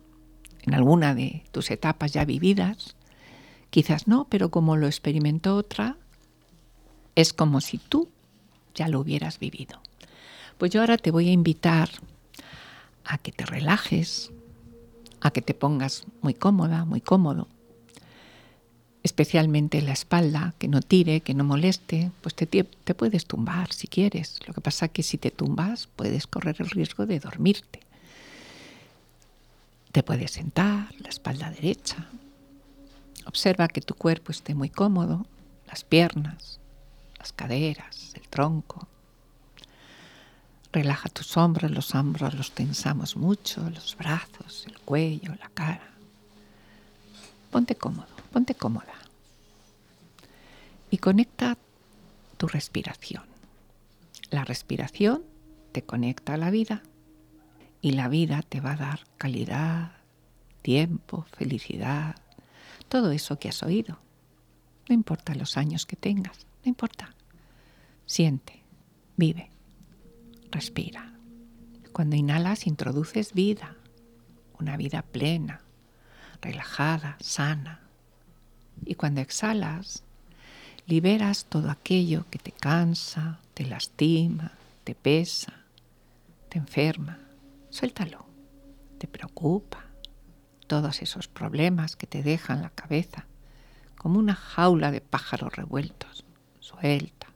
en 0.63 0.75
alguna 0.75 1.15
de 1.17 1.43
tus 1.51 1.73
etapas 1.73 2.13
ya 2.13 2.25
vividas, 2.25 2.95
quizás 3.71 4.07
no, 4.07 4.29
pero 4.31 4.53
como 4.53 4.77
lo 4.77 4.87
experimentó 4.87 5.57
otra, 5.57 5.99
es 7.15 7.33
como 7.33 7.61
si 7.61 7.79
tú 7.79 8.09
ya 8.75 8.89
lo 8.89 9.01
hubieras 9.01 9.39
vivido. 9.39 9.81
Pues 10.59 10.71
yo 10.71 10.81
ahora 10.81 10.99
te 10.99 11.11
voy 11.11 11.29
a 11.29 11.33
invitar 11.33 11.91
a 13.05 13.19
que 13.19 13.33
te 13.33 13.45
relajes, 13.45 14.31
a 15.21 15.31
que 15.31 15.43
te 15.43 15.55
pongas 15.55 16.05
muy 16.23 16.35
cómoda, 16.35 16.85
muy 16.85 17.01
cómodo, 17.01 17.49
especialmente 19.03 19.83
la 19.83 19.93
espalda, 19.93 20.55
que 20.59 20.69
no 20.69 20.81
tire, 20.81 21.21
que 21.21 21.35
no 21.35 21.45
moleste, 21.45 22.11
pues 22.23 22.35
te, 22.35 22.47
te 22.47 22.95
puedes 22.95 23.27
tumbar 23.27 23.73
si 23.73 23.87
quieres. 23.87 24.41
Lo 24.47 24.55
que 24.55 24.61
pasa 24.61 24.87
es 24.87 24.93
que 24.93 25.03
si 25.03 25.19
te 25.19 25.31
tumbas 25.31 25.89
puedes 25.95 26.27
correr 26.27 26.57
el 26.59 26.71
riesgo 26.71 27.07
de 27.07 27.21
dormirte. 27.21 27.81
Te 29.93 30.03
puedes 30.03 30.33
sentar, 30.33 30.93
la 30.99 31.09
espalda 31.09 31.51
derecha. 31.51 32.09
Observa 33.27 33.69
que 33.69 33.81
tu 33.81 33.95
cuerpo 33.95 34.33
esté 34.33 34.55
muy 34.55 34.71
cómodo, 34.71 35.27
las 35.67 35.85
piernas, 35.85 36.59
las 37.25 37.33
caderas, 37.33 38.13
el 38.17 38.29
tronco. 38.29 38.87
Relaja 40.71 41.09
tus 41.09 41.39
hombros, 41.39 41.71
los 41.71 41.95
hombros 41.95 42.35
los 42.35 42.53
tensamos 42.53 43.17
mucho, 43.17 43.71
los 43.71 43.97
brazos, 43.97 44.67
el 44.67 44.79
cuello, 44.81 45.35
la 45.41 45.49
cara. 45.49 45.91
Ponte 47.51 47.77
cómodo, 47.77 48.09
ponte 48.31 48.55
cómoda. 48.55 48.93
Y 50.91 50.99
conecta 50.99 51.57
tu 52.37 52.47
respiración. 52.47 53.23
La 54.29 54.45
respiración 54.45 55.23
te 55.73 55.81
conecta 55.81 56.35
a 56.35 56.37
la 56.37 56.51
vida 56.51 56.83
y 57.81 57.93
la 57.93 58.09
vida 58.09 58.43
te 58.43 58.61
va 58.61 58.73
a 58.73 58.77
dar 58.77 59.01
calidad, 59.17 59.93
tiempo, 60.61 61.25
felicidad, 61.33 62.17
todo 62.91 63.13
eso 63.13 63.39
que 63.39 63.49
has 63.49 63.63
oído. 63.63 63.99
No 64.91 64.95
importa 64.95 65.35
los 65.35 65.57
años 65.57 65.87
que 65.87 65.97
tengas, 65.97 66.47
no 66.65 66.69
importa. 66.69 67.15
Siente, 68.07 68.63
vive 69.17 69.55
respira. 70.55 71.13
Cuando 71.93 72.17
inhalas 72.17 72.67
introduces 72.67 73.35
vida, 73.35 73.77
una 74.59 74.77
vida 74.77 75.03
plena, 75.03 75.61
relajada, 76.41 77.17
sana. 77.21 77.81
Y 78.85 78.95
cuando 78.95 79.21
exhalas, 79.21 80.05
liberas 80.87 81.47
todo 81.47 81.71
aquello 81.71 82.27
que 82.31 82.39
te 82.39 82.53
cansa, 82.53 83.41
te 83.53 83.67
lastima, 83.67 84.53
te 84.85 84.95
pesa, 84.95 85.53
te 86.49 86.59
enferma. 86.59 87.19
Suéltalo, 87.71 88.25
te 88.99 89.09
preocupa, 89.09 89.85
todos 90.69 91.03
esos 91.03 91.29
problemas 91.29 91.97
que 91.97 92.07
te 92.07 92.23
dejan 92.23 92.63
la 92.63 92.71
cabeza 92.71 93.27
como 93.97 94.19
una 94.19 94.35
jaula 94.35 94.91
de 94.91 95.01
pájaros 95.01 95.55
revueltos. 95.57 96.24
Suelta 96.65 97.27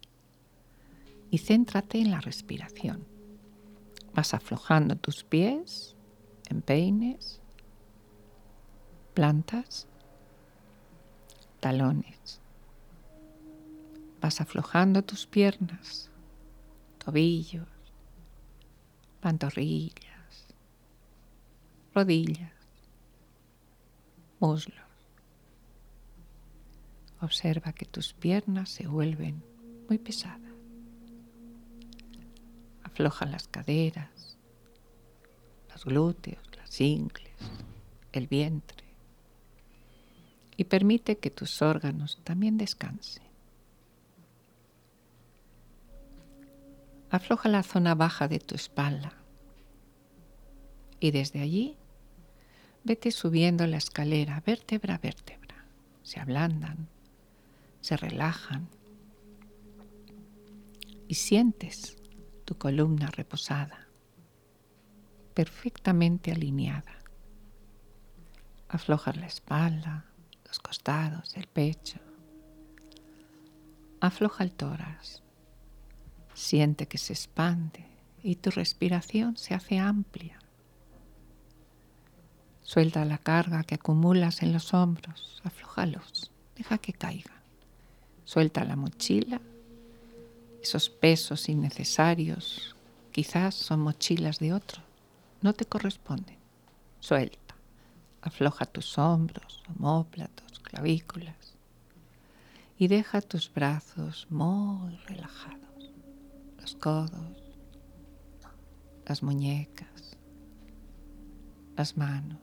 y 1.30 1.36
céntrate 1.36 1.98
en 2.00 2.10
la 2.10 2.18
respiración. 2.18 3.06
Vas 4.14 4.32
aflojando 4.32 4.96
tus 4.96 5.22
pies, 5.22 5.94
empeines, 6.48 7.42
plantas, 9.12 9.86
talones. 11.60 12.40
Vas 14.22 14.40
aflojando 14.40 15.04
tus 15.04 15.26
piernas, 15.26 16.10
tobillos, 16.96 17.68
pantorrillas, 19.20 20.46
rodillas, 21.94 22.54
muslos. 24.40 24.87
Observa 27.20 27.72
que 27.72 27.84
tus 27.84 28.12
piernas 28.14 28.70
se 28.70 28.86
vuelven 28.86 29.42
muy 29.88 29.98
pesadas. 29.98 30.52
Afloja 32.82 33.26
las 33.26 33.48
caderas, 33.48 34.38
los 35.70 35.84
glúteos, 35.84 36.42
las 36.56 36.80
ingles, 36.80 37.36
el 38.12 38.26
vientre 38.26 38.88
y 40.58 40.64
permite 40.64 41.18
que 41.18 41.30
tus 41.30 41.62
órganos 41.62 42.18
también 42.24 42.58
descansen. 42.58 43.22
Afloja 47.10 47.48
la 47.48 47.62
zona 47.62 47.94
baja 47.94 48.26
de 48.26 48.40
tu 48.40 48.56
espalda 48.56 49.12
y 50.98 51.12
desde 51.12 51.40
allí 51.40 51.76
vete 52.82 53.12
subiendo 53.12 53.68
la 53.68 53.76
escalera 53.76 54.42
vértebra 54.44 54.96
a 54.96 54.98
vértebra. 54.98 55.64
Se 56.02 56.18
ablandan, 56.18 56.88
se 57.88 57.96
relajan 57.96 58.68
y 61.06 61.14
sientes 61.14 61.96
tu 62.44 62.58
columna 62.58 63.06
reposada, 63.06 63.88
perfectamente 65.32 66.30
alineada. 66.30 66.98
Aflojas 68.68 69.16
la 69.16 69.24
espalda, 69.24 70.04
los 70.44 70.58
costados, 70.58 71.34
el 71.38 71.46
pecho. 71.46 71.98
Afloja 74.02 74.44
el 74.44 74.52
tórax. 74.52 75.22
Siente 76.34 76.88
que 76.88 76.98
se 76.98 77.14
expande 77.14 77.86
y 78.22 78.36
tu 78.36 78.50
respiración 78.50 79.38
se 79.38 79.54
hace 79.54 79.78
amplia. 79.78 80.38
Suelta 82.60 83.06
la 83.06 83.16
carga 83.16 83.64
que 83.64 83.76
acumulas 83.76 84.42
en 84.42 84.52
los 84.52 84.74
hombros, 84.74 85.40
aflójalos, 85.42 86.30
deja 86.54 86.76
que 86.76 86.92
caigan. 86.92 87.37
Suelta 88.28 88.62
la 88.62 88.76
mochila 88.76 89.40
esos 90.62 90.90
pesos 90.90 91.48
innecesarios 91.48 92.76
quizás 93.10 93.54
son 93.54 93.80
mochilas 93.80 94.38
de 94.38 94.52
otro, 94.52 94.82
no 95.40 95.54
te 95.54 95.64
corresponden. 95.64 96.36
Suelta, 97.00 97.54
afloja 98.20 98.66
tus 98.66 98.98
hombros, 98.98 99.62
homóplatos, 99.70 100.58
clavículas 100.58 101.54
y 102.78 102.88
deja 102.88 103.22
tus 103.22 103.50
brazos 103.50 104.26
muy 104.28 104.94
relajados, 105.06 105.90
los 106.60 106.74
codos, 106.74 107.42
las 109.06 109.22
muñecas, 109.22 110.18
las 111.78 111.96
manos. 111.96 112.36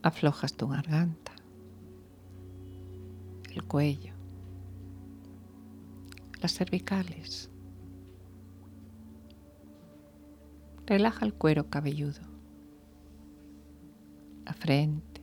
Aflojas 0.00 0.54
tu 0.54 0.68
garganta, 0.68 1.23
el 3.54 3.64
cuello, 3.64 4.14
las 6.40 6.54
cervicales. 6.54 7.50
Relaja 10.86 11.24
el 11.24 11.32
cuero 11.32 11.70
cabelludo, 11.70 12.20
la 14.44 14.52
frente, 14.52 15.22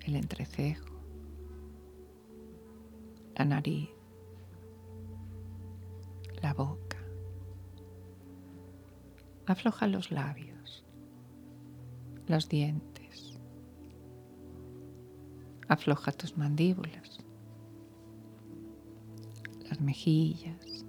el 0.00 0.16
entrecejo, 0.16 1.00
la 3.36 3.44
nariz, 3.44 3.90
la 6.42 6.52
boca. 6.54 6.98
Afloja 9.46 9.86
los 9.86 10.10
labios, 10.10 10.84
los 12.26 12.48
dientes. 12.48 12.93
Afloja 15.74 16.12
tus 16.12 16.38
mandíbulas, 16.38 17.18
las 19.68 19.80
mejillas, 19.80 20.86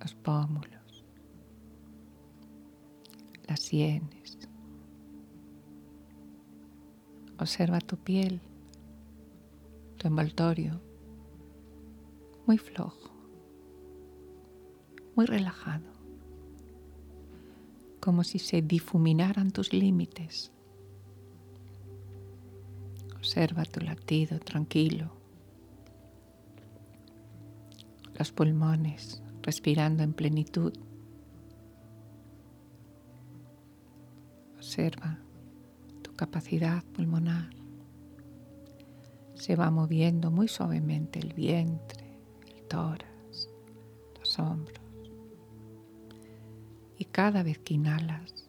los 0.00 0.14
pómulos, 0.14 1.04
las 3.46 3.60
sienes. 3.60 4.38
Observa 7.38 7.78
tu 7.80 7.98
piel, 7.98 8.40
tu 9.98 10.08
envoltorio, 10.08 10.80
muy 12.46 12.56
flojo, 12.56 13.10
muy 15.14 15.26
relajado, 15.26 15.92
como 18.00 18.24
si 18.24 18.38
se 18.38 18.62
difuminaran 18.62 19.50
tus 19.50 19.74
límites. 19.74 20.55
Observa 23.26 23.64
tu 23.64 23.80
latido 23.80 24.38
tranquilo, 24.38 25.10
los 28.16 28.30
pulmones 28.30 29.20
respirando 29.42 30.04
en 30.04 30.12
plenitud. 30.12 30.72
Observa 34.54 35.18
tu 36.02 36.14
capacidad 36.14 36.84
pulmonar. 36.84 37.50
Se 39.34 39.56
va 39.56 39.72
moviendo 39.72 40.30
muy 40.30 40.46
suavemente 40.46 41.18
el 41.18 41.32
vientre, 41.34 42.06
el 42.46 42.62
tórax, 42.68 43.48
los 44.20 44.38
hombros. 44.38 44.84
Y 46.96 47.06
cada 47.06 47.42
vez 47.42 47.58
que 47.58 47.74
inhalas, 47.74 48.48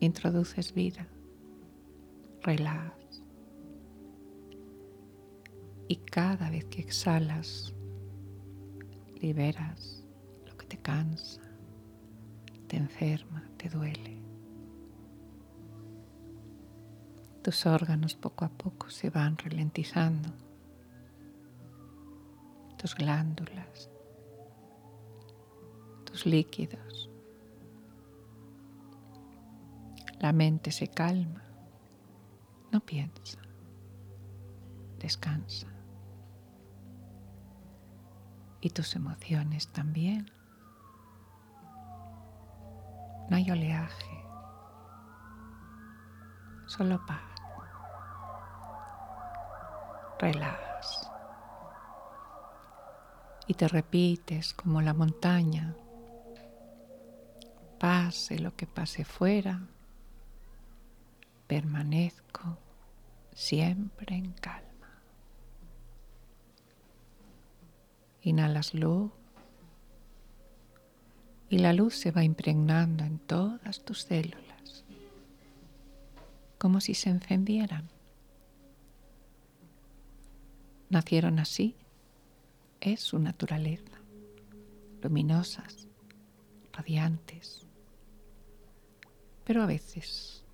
introduces 0.00 0.74
vida, 0.74 1.06
relax. 2.42 3.03
Y 5.86 5.96
cada 5.96 6.48
vez 6.50 6.64
que 6.66 6.80
exhalas, 6.80 7.74
liberas 9.20 10.04
lo 10.46 10.56
que 10.56 10.66
te 10.66 10.78
cansa, 10.78 11.42
te 12.68 12.76
enferma, 12.76 13.48
te 13.58 13.68
duele. 13.68 14.22
Tus 17.42 17.66
órganos 17.66 18.14
poco 18.14 18.46
a 18.46 18.48
poco 18.48 18.88
se 18.88 19.10
van 19.10 19.36
ralentizando, 19.36 20.30
tus 22.78 22.94
glándulas, 22.94 23.90
tus 26.04 26.24
líquidos. 26.24 27.10
La 30.20 30.32
mente 30.32 30.72
se 30.72 30.88
calma, 30.88 31.44
no 32.72 32.80
piensa, 32.80 33.38
descansa 34.98 35.73
y 38.64 38.70
tus 38.70 38.96
emociones 38.96 39.68
también. 39.68 40.32
No 43.28 43.36
hay 43.36 43.50
oleaje, 43.50 44.24
solo 46.66 47.04
paz. 47.04 47.20
Relajas. 50.18 51.10
Y 53.46 53.52
te 53.52 53.68
repites 53.68 54.54
como 54.54 54.80
la 54.80 54.94
montaña. 54.94 55.76
Pase 57.78 58.38
lo 58.38 58.56
que 58.56 58.66
pase 58.66 59.04
fuera, 59.04 59.60
permanezco 61.46 62.56
siempre 63.34 64.16
en 64.16 64.32
calma. 64.32 64.73
Inhalas 68.26 68.72
luz 68.72 69.12
y 71.50 71.58
la 71.58 71.74
luz 71.74 71.94
se 71.94 72.10
va 72.10 72.24
impregnando 72.24 73.04
en 73.04 73.18
todas 73.18 73.84
tus 73.84 74.04
células, 74.04 74.86
como 76.56 76.80
si 76.80 76.94
se 76.94 77.10
encendieran. 77.10 77.90
Nacieron 80.88 81.38
así, 81.38 81.76
es 82.80 83.00
su 83.00 83.18
naturaleza, 83.18 84.00
luminosas, 85.02 85.86
radiantes, 86.72 87.66
pero 89.44 89.62
a 89.62 89.66
veces, 89.66 90.46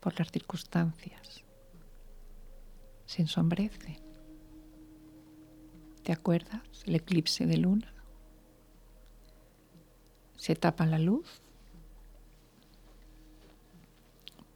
por 0.00 0.18
las 0.18 0.30
circunstancias, 0.30 1.42
se 3.06 3.22
ensombrecen 3.22 4.05
¿Te 6.06 6.12
acuerdas? 6.12 6.62
El 6.84 6.94
eclipse 6.94 7.46
de 7.46 7.56
luna. 7.56 7.92
Se 10.36 10.54
tapa 10.54 10.86
la 10.86 11.00
luz. 11.00 11.42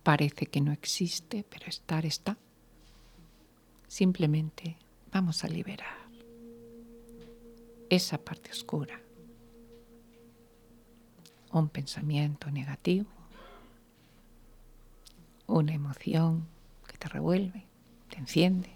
Parece 0.05 0.47
que 0.47 0.61
no 0.61 0.71
existe, 0.71 1.43
pero 1.51 1.67
estar 1.67 2.07
está. 2.07 2.39
Simplemente 3.89 4.77
vamos 5.11 5.43
a 5.43 5.49
liberar 5.49 5.99
esa 7.89 8.19
parte 8.19 8.53
oscura. 8.53 9.01
Un 11.51 11.69
pensamiento 11.69 12.49
negativo, 12.53 13.11
una 15.49 15.75
emoción 15.75 16.47
que 16.87 16.97
te 16.97 17.09
revuelve, 17.09 17.67
te 18.09 18.19
enciende. 18.19 18.71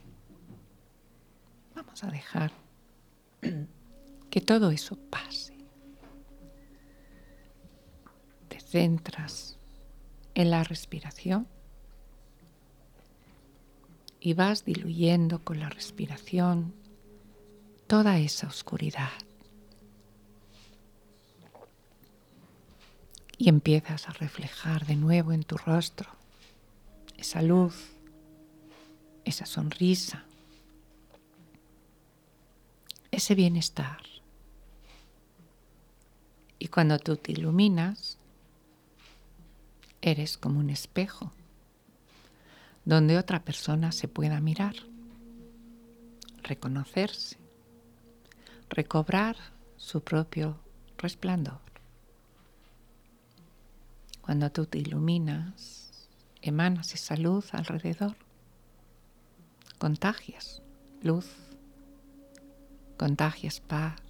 Vamos 1.77 2.03
a 2.03 2.11
dejar 2.11 2.63
que 4.30 4.40
todo 4.40 4.70
eso 4.70 4.97
pase. 5.11 5.55
Te 8.49 8.61
centras 8.61 9.57
en 10.34 10.51
la 10.51 10.64
respiración 10.64 11.47
y 14.20 14.34
vas 14.34 14.64
diluyendo 14.64 15.45
con 15.45 15.61
la 15.61 15.68
respiración 15.68 16.74
toda 17.86 18.18
esa 18.18 18.47
oscuridad. 18.47 19.11
Y 23.36 23.49
empiezas 23.49 24.09
a 24.09 24.12
reflejar 24.12 24.86
de 24.86 24.97
nuevo 24.97 25.32
en 25.32 25.42
tu 25.42 25.57
rostro 25.57 26.09
esa 27.18 27.42
luz, 27.42 27.90
esa 29.24 29.45
sonrisa, 29.45 30.24
ese 33.14 33.34
bienestar. 33.34 34.02
Y 36.58 36.68
cuando 36.68 36.98
tú 36.98 37.16
te 37.16 37.32
iluminas, 37.32 38.18
eres 40.02 40.36
como 40.36 40.60
un 40.60 40.70
espejo 40.70 41.32
donde 42.84 43.16
otra 43.16 43.44
persona 43.44 43.92
se 43.92 44.08
pueda 44.08 44.40
mirar, 44.40 44.74
reconocerse, 46.42 47.38
recobrar 48.68 49.36
su 49.76 50.02
propio 50.02 50.58
resplandor. 50.98 51.60
Cuando 54.20 54.50
tú 54.50 54.66
te 54.66 54.78
iluminas, 54.78 56.08
emanas 56.42 56.94
esa 56.94 57.16
luz 57.16 57.54
alrededor, 57.54 58.16
contagias 59.78 60.62
luz 61.02 61.26
contagias 62.97 63.61
paz, 63.61 64.01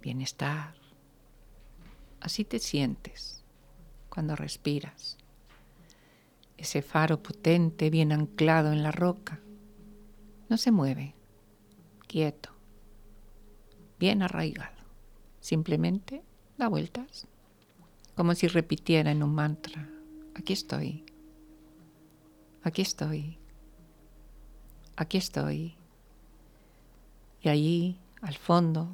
bienestar. 0.00 0.74
Así 2.20 2.44
te 2.44 2.58
sientes 2.58 3.44
cuando 4.08 4.36
respiras. 4.36 5.18
Ese 6.56 6.82
faro 6.82 7.22
potente 7.22 7.90
bien 7.90 8.12
anclado 8.12 8.72
en 8.72 8.82
la 8.82 8.92
roca 8.92 9.40
no 10.48 10.56
se 10.56 10.70
mueve, 10.70 11.14
quieto, 12.06 12.50
bien 13.98 14.22
arraigado. 14.22 14.72
Simplemente 15.40 16.22
da 16.56 16.68
vueltas 16.68 17.26
como 18.14 18.34
si 18.34 18.46
repitiera 18.46 19.10
en 19.10 19.22
un 19.22 19.34
mantra, 19.34 19.88
aquí 20.34 20.52
estoy, 20.52 21.04
aquí 22.62 22.82
estoy, 22.82 23.38
aquí 24.96 25.18
estoy. 25.18 25.76
Y 27.44 27.50
allí, 27.50 27.98
al 28.22 28.36
fondo, 28.36 28.88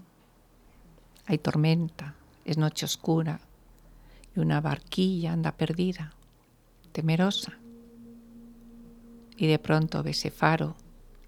hay 1.27 1.39
tormenta, 1.39 2.17
es 2.45 2.59
noche 2.59 2.85
oscura 2.85 3.41
y 4.35 4.41
una 4.41 4.61
barquilla 4.61 5.33
anda 5.33 5.53
perdida, 5.53 6.13
temerosa. 6.91 7.57
Y 9.37 9.47
de 9.47 9.61
pronto 9.61 10.03
ve 10.03 10.11
ese 10.11 10.33
faro 10.33 10.75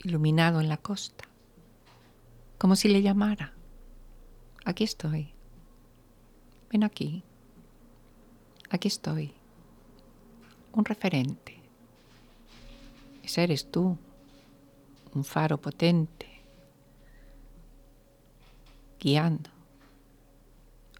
iluminado 0.02 0.60
en 0.60 0.68
la 0.68 0.78
costa, 0.78 1.28
como 2.58 2.74
si 2.74 2.88
le 2.88 3.02
llamara. 3.02 3.52
Aquí 4.64 4.82
estoy. 4.82 5.32
Ven 6.72 6.82
aquí. 6.82 7.22
Aquí 8.68 8.88
estoy. 8.88 9.32
Un 10.72 10.84
referente. 10.84 11.56
Ese 13.22 13.44
eres 13.44 13.70
tú. 13.70 13.96
Un 15.14 15.22
faro 15.22 15.56
potente. 15.56 16.31
Guiando. 19.02 19.50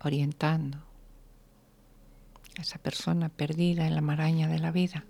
Orientando. 0.03 0.79
A 2.59 2.63
esa 2.63 2.79
persona 2.79 3.29
perdida 3.29 3.87
en 3.87 3.95
la 3.95 4.01
maraña 4.01 4.49
de 4.49 4.59
la 4.59 4.73
vida. 4.73 5.05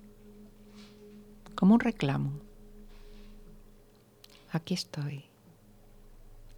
Como 1.54 1.72
un 1.72 1.80
reclamo. 1.80 2.32
Aquí 4.50 4.74
estoy. 4.74 5.24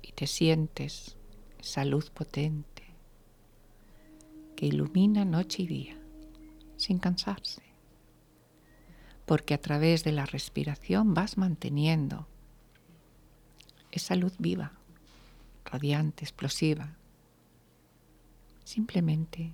Y 0.02 0.10
te 0.10 0.26
sientes 0.26 1.16
esa 1.60 1.84
luz 1.84 2.10
potente 2.10 2.82
que 4.56 4.66
ilumina 4.66 5.24
noche 5.24 5.62
y 5.62 5.66
día, 5.68 5.96
sin 6.76 6.98
cansarse, 6.98 7.62
porque 9.24 9.54
a 9.54 9.60
través 9.60 10.02
de 10.02 10.10
la 10.10 10.26
respiración 10.26 11.14
vas 11.14 11.38
manteniendo 11.38 12.26
esa 13.92 14.16
luz 14.16 14.34
viva, 14.38 14.72
radiante, 15.74 16.24
explosiva, 16.24 16.94
simplemente 18.62 19.52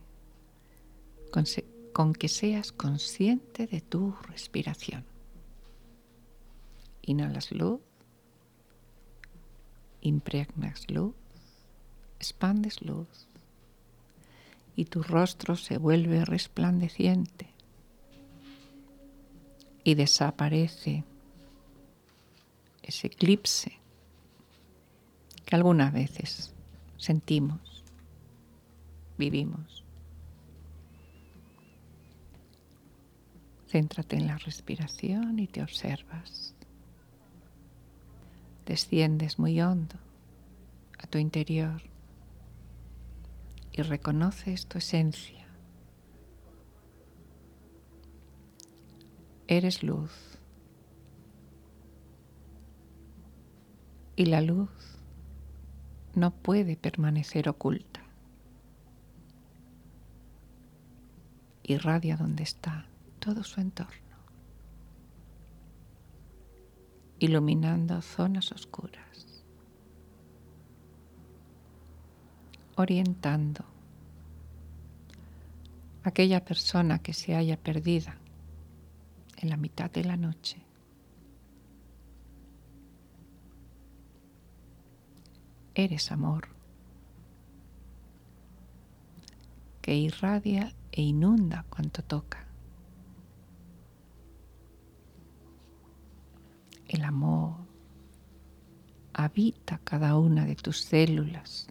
con, 1.95 2.13
que 2.13 2.29
seas 2.29 2.73
consciente 2.73 3.67
de 3.67 3.81
tu 3.81 4.15
respiración. 4.29 5.07
Inhalas 7.01 7.53
luz, 7.53 7.81
impregnas 10.03 10.91
luz 10.91 11.15
expandes 12.19 12.83
luz 12.83 13.09
y 14.77 14.85
tu 14.85 15.03
rostro 15.03 15.57
se 15.57 15.79
vuelve 15.79 16.27
resplandeciente 16.27 17.49
y 19.85 19.95
desaparece 19.95 21.03
ese 22.83 23.07
eclipse 23.07 23.80
algunas 25.51 25.93
veces 25.93 26.55
sentimos, 26.97 27.85
vivimos. 29.19 29.85
Céntrate 33.67 34.17
en 34.17 34.27
la 34.27 34.39
respiración 34.39 35.39
y 35.39 35.47
te 35.47 35.63
observas. 35.63 36.55
Desciendes 38.67 39.39
muy 39.39 39.61
hondo 39.61 39.97
a 40.99 41.07
tu 41.07 41.19
interior 41.19 41.83
y 43.73 43.83
reconoces 43.83 44.67
tu 44.67 44.79
esencia. 44.79 45.47
Eres 49.47 49.83
luz. 49.83 50.13
Y 54.15 54.27
la 54.27 54.41
luz 54.43 55.00
no 56.15 56.31
puede 56.31 56.77
permanecer 56.77 57.49
oculta. 57.49 58.01
Irradia 61.63 62.17
donde 62.17 62.43
está 62.43 62.87
todo 63.19 63.45
su 63.45 63.61
entorno, 63.61 64.17
iluminando 67.19 68.03
zonas 68.03 68.51
oscuras. 68.53 69.11
orientando 72.81 73.65
a 76.03 76.09
aquella 76.09 76.45
persona 76.45 76.99
que 76.99 77.13
se 77.13 77.37
haya 77.37 77.57
perdida 77.57 78.17
en 79.37 79.51
la 79.51 79.57
mitad 79.57 79.91
de 79.91 80.05
la 80.05 80.17
noche. 80.17 80.63
Eres 85.83 86.13
amor 86.13 86.47
que 89.81 89.95
irradia 89.97 90.75
e 90.93 91.01
inunda 91.01 91.65
cuanto 91.71 92.03
toca. 92.03 92.47
El 96.87 97.03
amor 97.03 97.55
habita 99.15 99.79
cada 99.79 100.19
una 100.19 100.45
de 100.45 100.55
tus 100.55 100.83
células, 100.83 101.67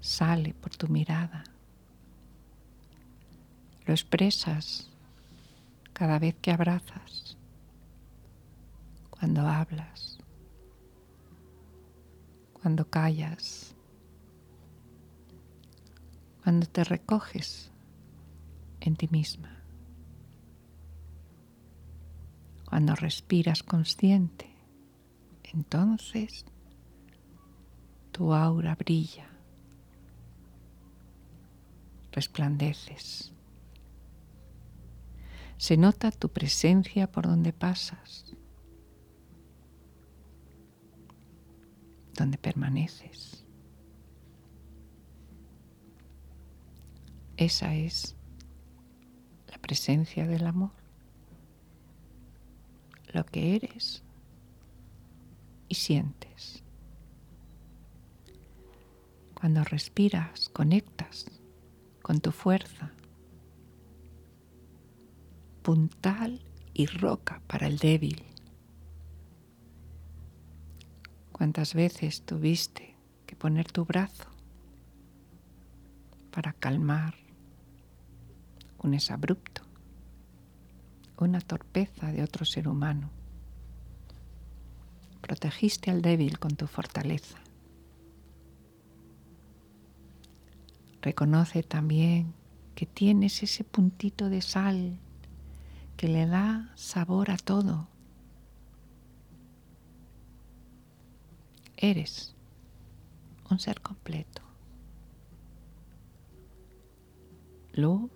sale 0.00 0.52
por 0.52 0.74
tu 0.74 0.88
mirada. 0.88 1.44
Lo 3.86 3.94
expresas 3.94 4.90
cada 5.92 6.18
vez 6.18 6.34
que 6.42 6.50
abrazas, 6.50 7.36
cuando 9.10 9.42
hablas, 9.42 10.13
cuando 12.64 12.88
callas, 12.88 13.76
cuando 16.42 16.64
te 16.64 16.82
recoges 16.82 17.70
en 18.80 18.96
ti 18.96 19.06
misma, 19.08 19.62
cuando 22.66 22.94
respiras 22.94 23.62
consciente, 23.62 24.48
entonces 25.52 26.46
tu 28.12 28.32
aura 28.32 28.74
brilla 28.76 29.28
resplandeces. 32.12 33.34
Se 35.58 35.76
nota 35.76 36.10
tu 36.12 36.30
presencia 36.30 37.12
por 37.12 37.26
donde 37.26 37.52
pasas, 37.52 38.33
donde 42.14 42.38
permaneces. 42.38 43.44
Esa 47.36 47.74
es 47.74 48.14
la 49.50 49.58
presencia 49.58 50.26
del 50.26 50.46
amor, 50.46 50.70
lo 53.12 53.26
que 53.26 53.56
eres 53.56 54.02
y 55.68 55.74
sientes. 55.74 56.62
Cuando 59.34 59.64
respiras, 59.64 60.48
conectas 60.48 61.26
con 62.02 62.20
tu 62.20 62.30
fuerza, 62.30 62.92
puntal 65.62 66.40
y 66.72 66.86
roca 66.86 67.42
para 67.46 67.66
el 67.66 67.78
débil. 67.78 68.33
¿Cuántas 71.44 71.74
veces 71.74 72.22
tuviste 72.22 72.96
que 73.26 73.36
poner 73.36 73.70
tu 73.70 73.84
brazo 73.84 74.24
para 76.30 76.54
calmar 76.54 77.16
un 78.78 78.94
exabrupto, 78.94 79.60
una 81.18 81.42
torpeza 81.42 82.12
de 82.12 82.22
otro 82.22 82.46
ser 82.46 82.66
humano? 82.66 83.10
Protegiste 85.20 85.90
al 85.90 86.00
débil 86.00 86.38
con 86.38 86.56
tu 86.56 86.66
fortaleza. 86.66 87.36
Reconoce 91.02 91.62
también 91.62 92.32
que 92.74 92.86
tienes 92.86 93.42
ese 93.42 93.64
puntito 93.64 94.30
de 94.30 94.40
sal 94.40 94.98
que 95.98 96.08
le 96.08 96.24
da 96.24 96.72
sabor 96.74 97.30
a 97.30 97.36
todo. 97.36 97.93
Eres 101.84 102.34
un 103.50 103.58
ser 103.58 103.82
completo. 103.82 104.40
Luz, 107.74 108.10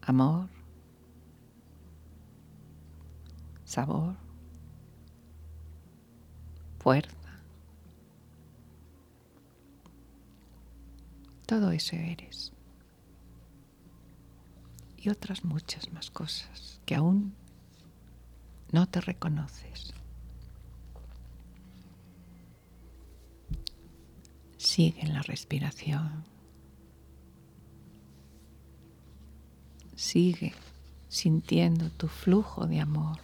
amor, 0.00 0.48
sabor, 3.64 4.14
fuerza 6.78 7.16
Todo 11.46 11.72
eso 11.72 11.96
eres. 11.96 12.52
Y 14.98 15.08
otras 15.08 15.44
muchas 15.44 15.92
más 15.92 16.12
cosas 16.12 16.80
que 16.86 16.94
aún 16.94 17.34
no 18.70 18.86
te 18.86 19.00
reconoces. 19.00 19.97
Sigue 24.58 25.02
en 25.02 25.14
la 25.14 25.22
respiración. 25.22 26.24
Sigue 29.94 30.52
sintiendo 31.08 31.90
tu 31.90 32.08
flujo 32.08 32.66
de 32.66 32.80
amor. 32.80 33.20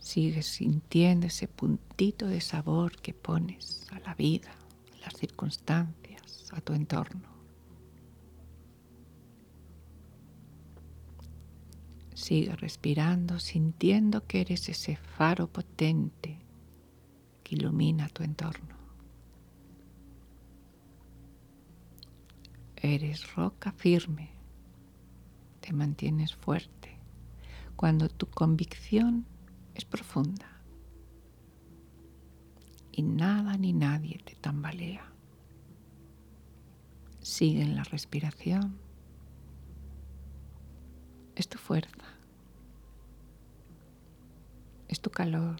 Sigues 0.00 0.46
sintiendo 0.46 1.28
ese 1.28 1.46
puntito 1.46 2.26
de 2.26 2.40
sabor 2.40 3.00
que 3.00 3.14
pones 3.14 3.86
a 3.92 4.00
la 4.00 4.14
vida, 4.14 4.50
a 4.94 4.98
las 5.06 5.14
circunstancias, 5.14 6.48
a 6.52 6.60
tu 6.60 6.74
entorno. 6.74 7.31
Sigue 12.14 12.54
respirando, 12.56 13.40
sintiendo 13.40 14.26
que 14.26 14.42
eres 14.42 14.68
ese 14.68 14.96
faro 14.96 15.48
potente 15.48 16.38
que 17.42 17.54
ilumina 17.54 18.08
tu 18.08 18.22
entorno. 18.22 18.76
Eres 22.76 23.34
roca 23.34 23.72
firme, 23.72 24.30
te 25.60 25.72
mantienes 25.72 26.34
fuerte 26.34 26.98
cuando 27.76 28.08
tu 28.08 28.26
convicción 28.26 29.24
es 29.74 29.84
profunda 29.84 30.52
y 32.92 33.02
nada 33.02 33.56
ni 33.56 33.72
nadie 33.72 34.18
te 34.24 34.34
tambalea. 34.34 35.10
Sigue 37.20 37.62
en 37.62 37.76
la 37.76 37.84
respiración. 37.84 38.81
Es 41.34 41.48
tu 41.48 41.58
fuerza. 41.58 42.04
Es 44.88 45.00
tu 45.00 45.10
calor. 45.10 45.56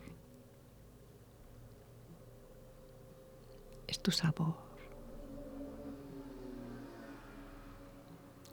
Es 3.87 4.03
tu 4.03 4.11
sabor. 4.11 4.57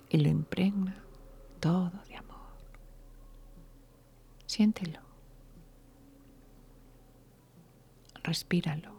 Y 0.10 0.18
lo 0.18 0.30
impregna 0.30 1.04
todo 1.60 1.92
de 2.08 2.16
amor. 2.16 2.40
Siéntelo. 4.48 5.10
respíralo. 8.30 8.94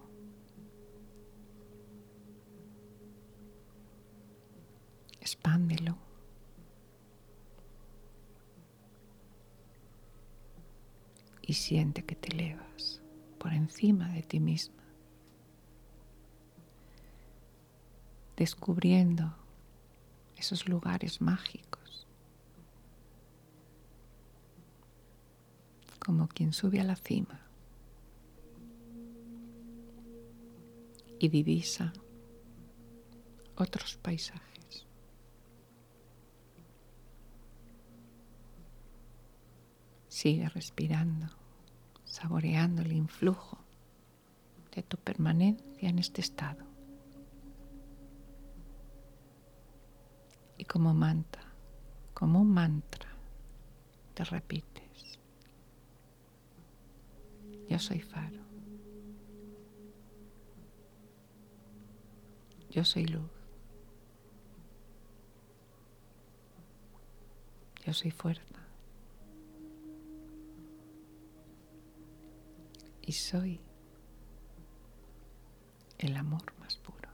Expándelo. 5.21 6.10
Y 11.51 11.55
siente 11.55 12.05
que 12.05 12.15
te 12.15 12.29
elevas 12.29 13.03
por 13.37 13.53
encima 13.53 14.09
de 14.11 14.23
ti 14.23 14.39
misma, 14.39 14.85
descubriendo 18.37 19.35
esos 20.37 20.69
lugares 20.69 21.21
mágicos, 21.21 22.07
como 25.99 26.29
quien 26.29 26.53
sube 26.53 26.79
a 26.79 26.85
la 26.85 26.95
cima 26.95 27.41
y 31.19 31.29
divisa 31.31 31.93
otros 33.57 33.97
paisajes. 33.97 34.87
Sigue 40.07 40.49
respirando, 40.49 41.40
saboreando 42.11 42.83
el 42.83 42.93
influjo 42.93 43.57
de 44.75 44.83
tu 44.83 44.97
permanencia 44.97 45.89
en 45.89 46.01
este 46.01 46.21
estado. 46.21 46.65
Y 50.59 50.65
como 50.65 50.93
mantra, 50.93 51.45
como 52.13 52.41
un 52.41 52.53
mantra, 52.53 53.09
te 54.15 54.25
repites, 54.25 55.19
yo 57.69 57.79
soy 57.79 58.01
faro. 58.01 58.41
Yo 62.71 62.85
soy 62.85 63.07
luz. 63.07 63.31
Yo 67.85 67.93
soy 67.95 68.11
fuerza. 68.11 68.60
Y 73.11 73.13
soy 73.13 73.61
el 75.99 76.17
amor 76.17 76.55
más 76.61 76.77
puro. 76.77 77.11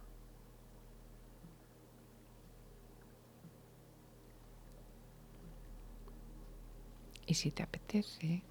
Y 7.27 7.33
si 7.33 7.51
te 7.51 7.63
apetece, 7.63 8.43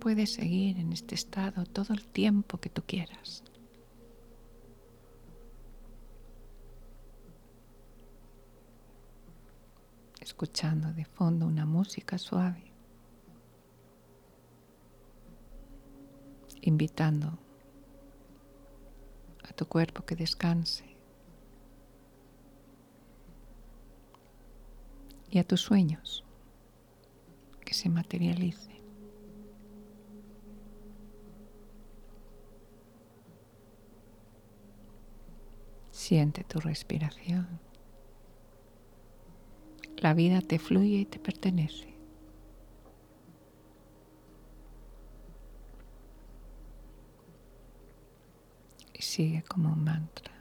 puedes 0.00 0.34
seguir 0.34 0.76
en 0.76 0.92
este 0.92 1.14
estado 1.14 1.64
todo 1.64 1.94
el 1.94 2.06
tiempo 2.08 2.58
que 2.58 2.68
tú 2.68 2.82
quieras. 2.86 3.42
escuchando 10.20 10.92
de 10.92 11.06
fondo 11.06 11.46
una 11.46 11.64
música 11.64 12.18
suave, 12.18 12.69
invitando 16.62 17.38
a 19.48 19.52
tu 19.52 19.66
cuerpo 19.66 20.04
que 20.04 20.16
descanse 20.16 20.84
y 25.30 25.38
a 25.38 25.44
tus 25.44 25.60
sueños 25.60 26.24
que 27.64 27.74
se 27.74 27.88
materialicen. 27.88 28.80
Siente 35.92 36.42
tu 36.42 36.58
respiración. 36.58 37.60
La 39.98 40.14
vida 40.14 40.40
te 40.40 40.58
fluye 40.58 41.00
y 41.00 41.04
te 41.04 41.20
pertenece. 41.20 41.94
Y 48.94 49.02
sigue 49.20 49.42
como 49.42 49.68
un 49.68 49.84
mantra 49.84 50.32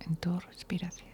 en 0.00 0.16
tu 0.16 0.40
respiración. 0.40 1.10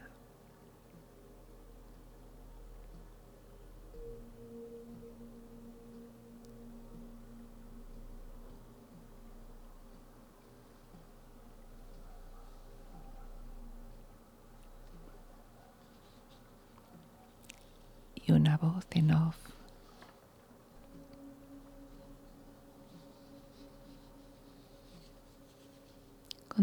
y 18.15 18.33
una 18.33 18.57
voz 18.59 18.87
en 18.93 19.11
off. 19.11 19.37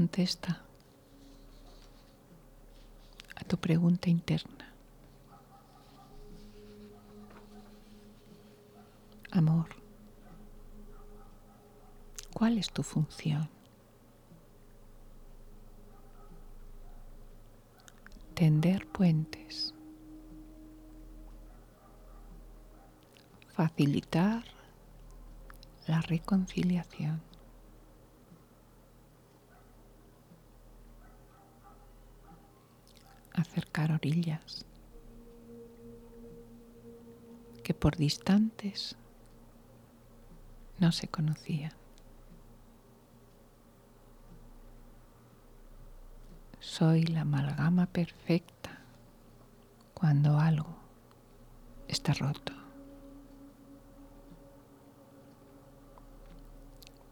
Contesta 0.03 0.61
a 3.37 3.43
tu 3.45 3.55
pregunta 3.57 4.09
interna. 4.09 4.67
Amor, 9.31 9.69
¿cuál 12.33 12.57
es 12.57 12.69
tu 12.69 12.83
función? 12.83 13.49
Tender 18.33 18.85
puentes 18.87 19.73
facilitar 23.55 24.43
la 25.87 26.01
reconciliación. 26.01 27.32
orillas 33.81 34.65
que 37.63 37.73
por 37.73 37.97
distantes 37.97 38.95
no 40.79 40.91
se 40.91 41.07
conocían. 41.07 41.73
Soy 46.59 47.03
la 47.03 47.21
amalgama 47.21 47.87
perfecta 47.87 48.79
cuando 49.93 50.39
algo 50.39 50.77
está 51.87 52.13
roto. 52.13 52.53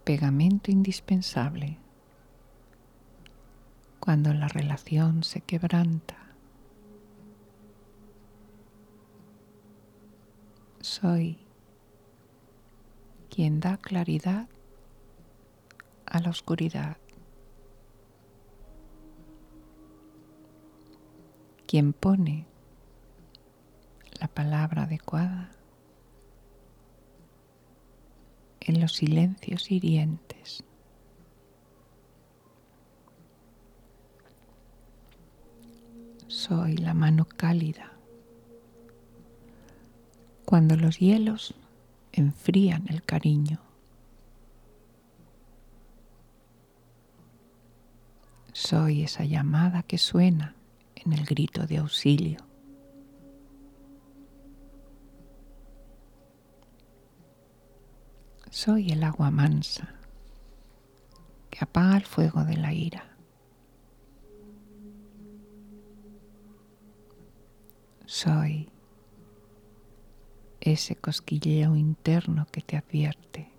Pegamento 0.04 0.72
indispensable 0.72 1.78
cuando 4.00 4.34
la 4.34 4.48
relación 4.48 5.24
se 5.24 5.42
quebranta. 5.42 6.21
Soy 11.02 11.40
quien 13.32 13.60
da 13.60 13.78
claridad 13.78 14.48
a 16.06 16.20
la 16.20 16.30
oscuridad. 16.30 16.98
Quien 21.66 21.94
pone 21.94 22.46
la 24.20 24.28
palabra 24.28 24.84
adecuada 24.84 25.50
en 28.60 28.80
los 28.80 28.94
silencios 28.94 29.72
hirientes. 29.72 30.64
Soy 36.28 36.78
la 36.78 36.94
mano 36.94 37.26
cálida. 37.26 37.91
Cuando 40.52 40.76
los 40.76 41.00
hielos 41.00 41.54
enfrían 42.12 42.86
el 42.90 43.04
cariño. 43.04 43.62
Soy 48.52 49.04
esa 49.04 49.24
llamada 49.24 49.82
que 49.84 49.98
suena 49.98 50.58
en 50.96 51.14
el 51.14 51.24
grito 51.26 51.66
de 51.68 51.78
auxilio. 51.78 52.40
Soy 58.50 58.92
el 58.92 59.06
agua 59.06 59.32
mansa 59.32 59.96
que 61.50 61.60
apaga 61.62 61.96
el 61.96 62.06
fuego 62.06 62.44
de 62.44 62.58
la 62.58 62.74
ira. 62.74 63.16
Soy 68.06 68.71
ese 70.62 70.96
cosquilleo 70.96 71.76
interno 71.76 72.48
que 72.52 72.62
te 72.62 72.78
advierte. 72.78 73.52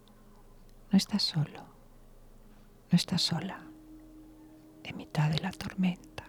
No 0.91 0.97
estás 0.97 1.23
solo, 1.23 1.61
no 2.91 2.97
estás 2.97 3.23
sola 3.23 3.61
en 4.85 4.97
mitad 4.97 5.31
de 5.31 5.41
la 5.41 5.51
tormenta. 5.51 6.25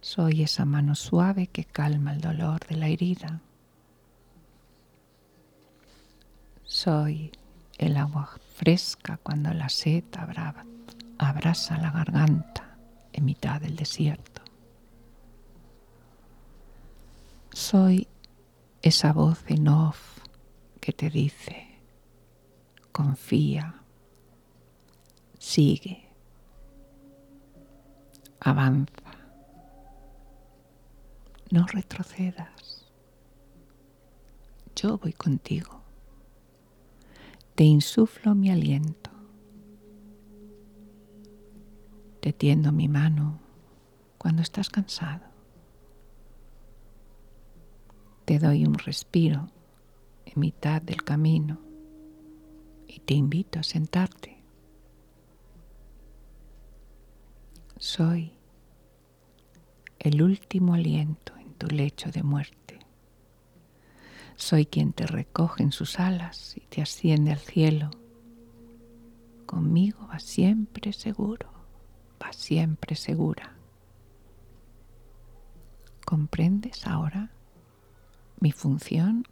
Soy 0.00 0.42
esa 0.42 0.64
mano 0.64 0.94
suave 0.94 1.48
que 1.48 1.64
calma 1.64 2.12
el 2.12 2.20
dolor 2.20 2.66
de 2.66 2.76
la 2.76 2.88
herida. 2.88 3.40
Soy 6.64 7.32
el 7.78 7.96
agua 7.96 8.38
fresca 8.54 9.18
cuando 9.22 9.52
la 9.52 9.68
sed 9.68 10.04
abraza 11.18 11.78
la 11.78 11.90
garganta 11.90 12.76
en 13.12 13.24
mitad 13.24 13.60
del 13.60 13.76
desierto. 13.76 14.47
Soy 17.58 18.06
esa 18.82 19.12
voz 19.12 19.42
en 19.48 19.66
off 19.66 20.20
que 20.80 20.92
te 20.92 21.10
dice, 21.10 21.80
confía, 22.92 23.82
sigue, 25.40 26.08
avanza, 28.38 29.10
no 31.50 31.66
retrocedas. 31.66 32.86
Yo 34.76 34.96
voy 34.96 35.12
contigo, 35.12 35.82
te 37.56 37.64
insuflo 37.64 38.36
mi 38.36 38.52
aliento, 38.52 39.10
te 42.20 42.32
tiendo 42.32 42.70
mi 42.70 42.86
mano 42.86 43.40
cuando 44.16 44.42
estás 44.42 44.70
cansado 44.70 45.27
te 48.28 48.38
doy 48.38 48.66
un 48.66 48.74
respiro 48.74 49.48
en 50.26 50.38
mitad 50.38 50.82
del 50.82 51.02
camino 51.02 51.58
y 52.86 53.00
te 53.00 53.14
invito 53.14 53.58
a 53.58 53.62
sentarte. 53.62 54.36
Soy 57.78 58.34
el 59.98 60.20
último 60.20 60.74
aliento 60.74 61.34
en 61.38 61.54
tu 61.54 61.68
lecho 61.68 62.10
de 62.10 62.22
muerte. 62.22 62.78
Soy 64.36 64.66
quien 64.66 64.92
te 64.92 65.06
recoge 65.06 65.62
en 65.62 65.72
sus 65.72 65.98
alas 65.98 66.54
y 66.58 66.60
te 66.60 66.82
asciende 66.82 67.32
al 67.32 67.38
cielo. 67.38 67.88
Conmigo 69.46 70.06
va 70.06 70.18
siempre 70.18 70.92
seguro, 70.92 71.50
va 72.22 72.34
siempre 72.34 72.94
segura. 72.94 73.54
¿Comprendes 76.04 76.86
ahora? 76.86 77.30
Mi 78.40 78.52
función, 78.52 79.24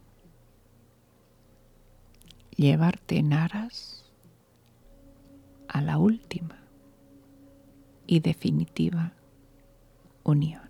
llevarte 2.55 3.17
en 3.17 3.33
aras 3.33 4.05
a 5.67 5.81
la 5.81 5.97
última 5.97 6.57
y 8.05 8.19
definitiva 8.19 9.13
unión. 10.23 10.66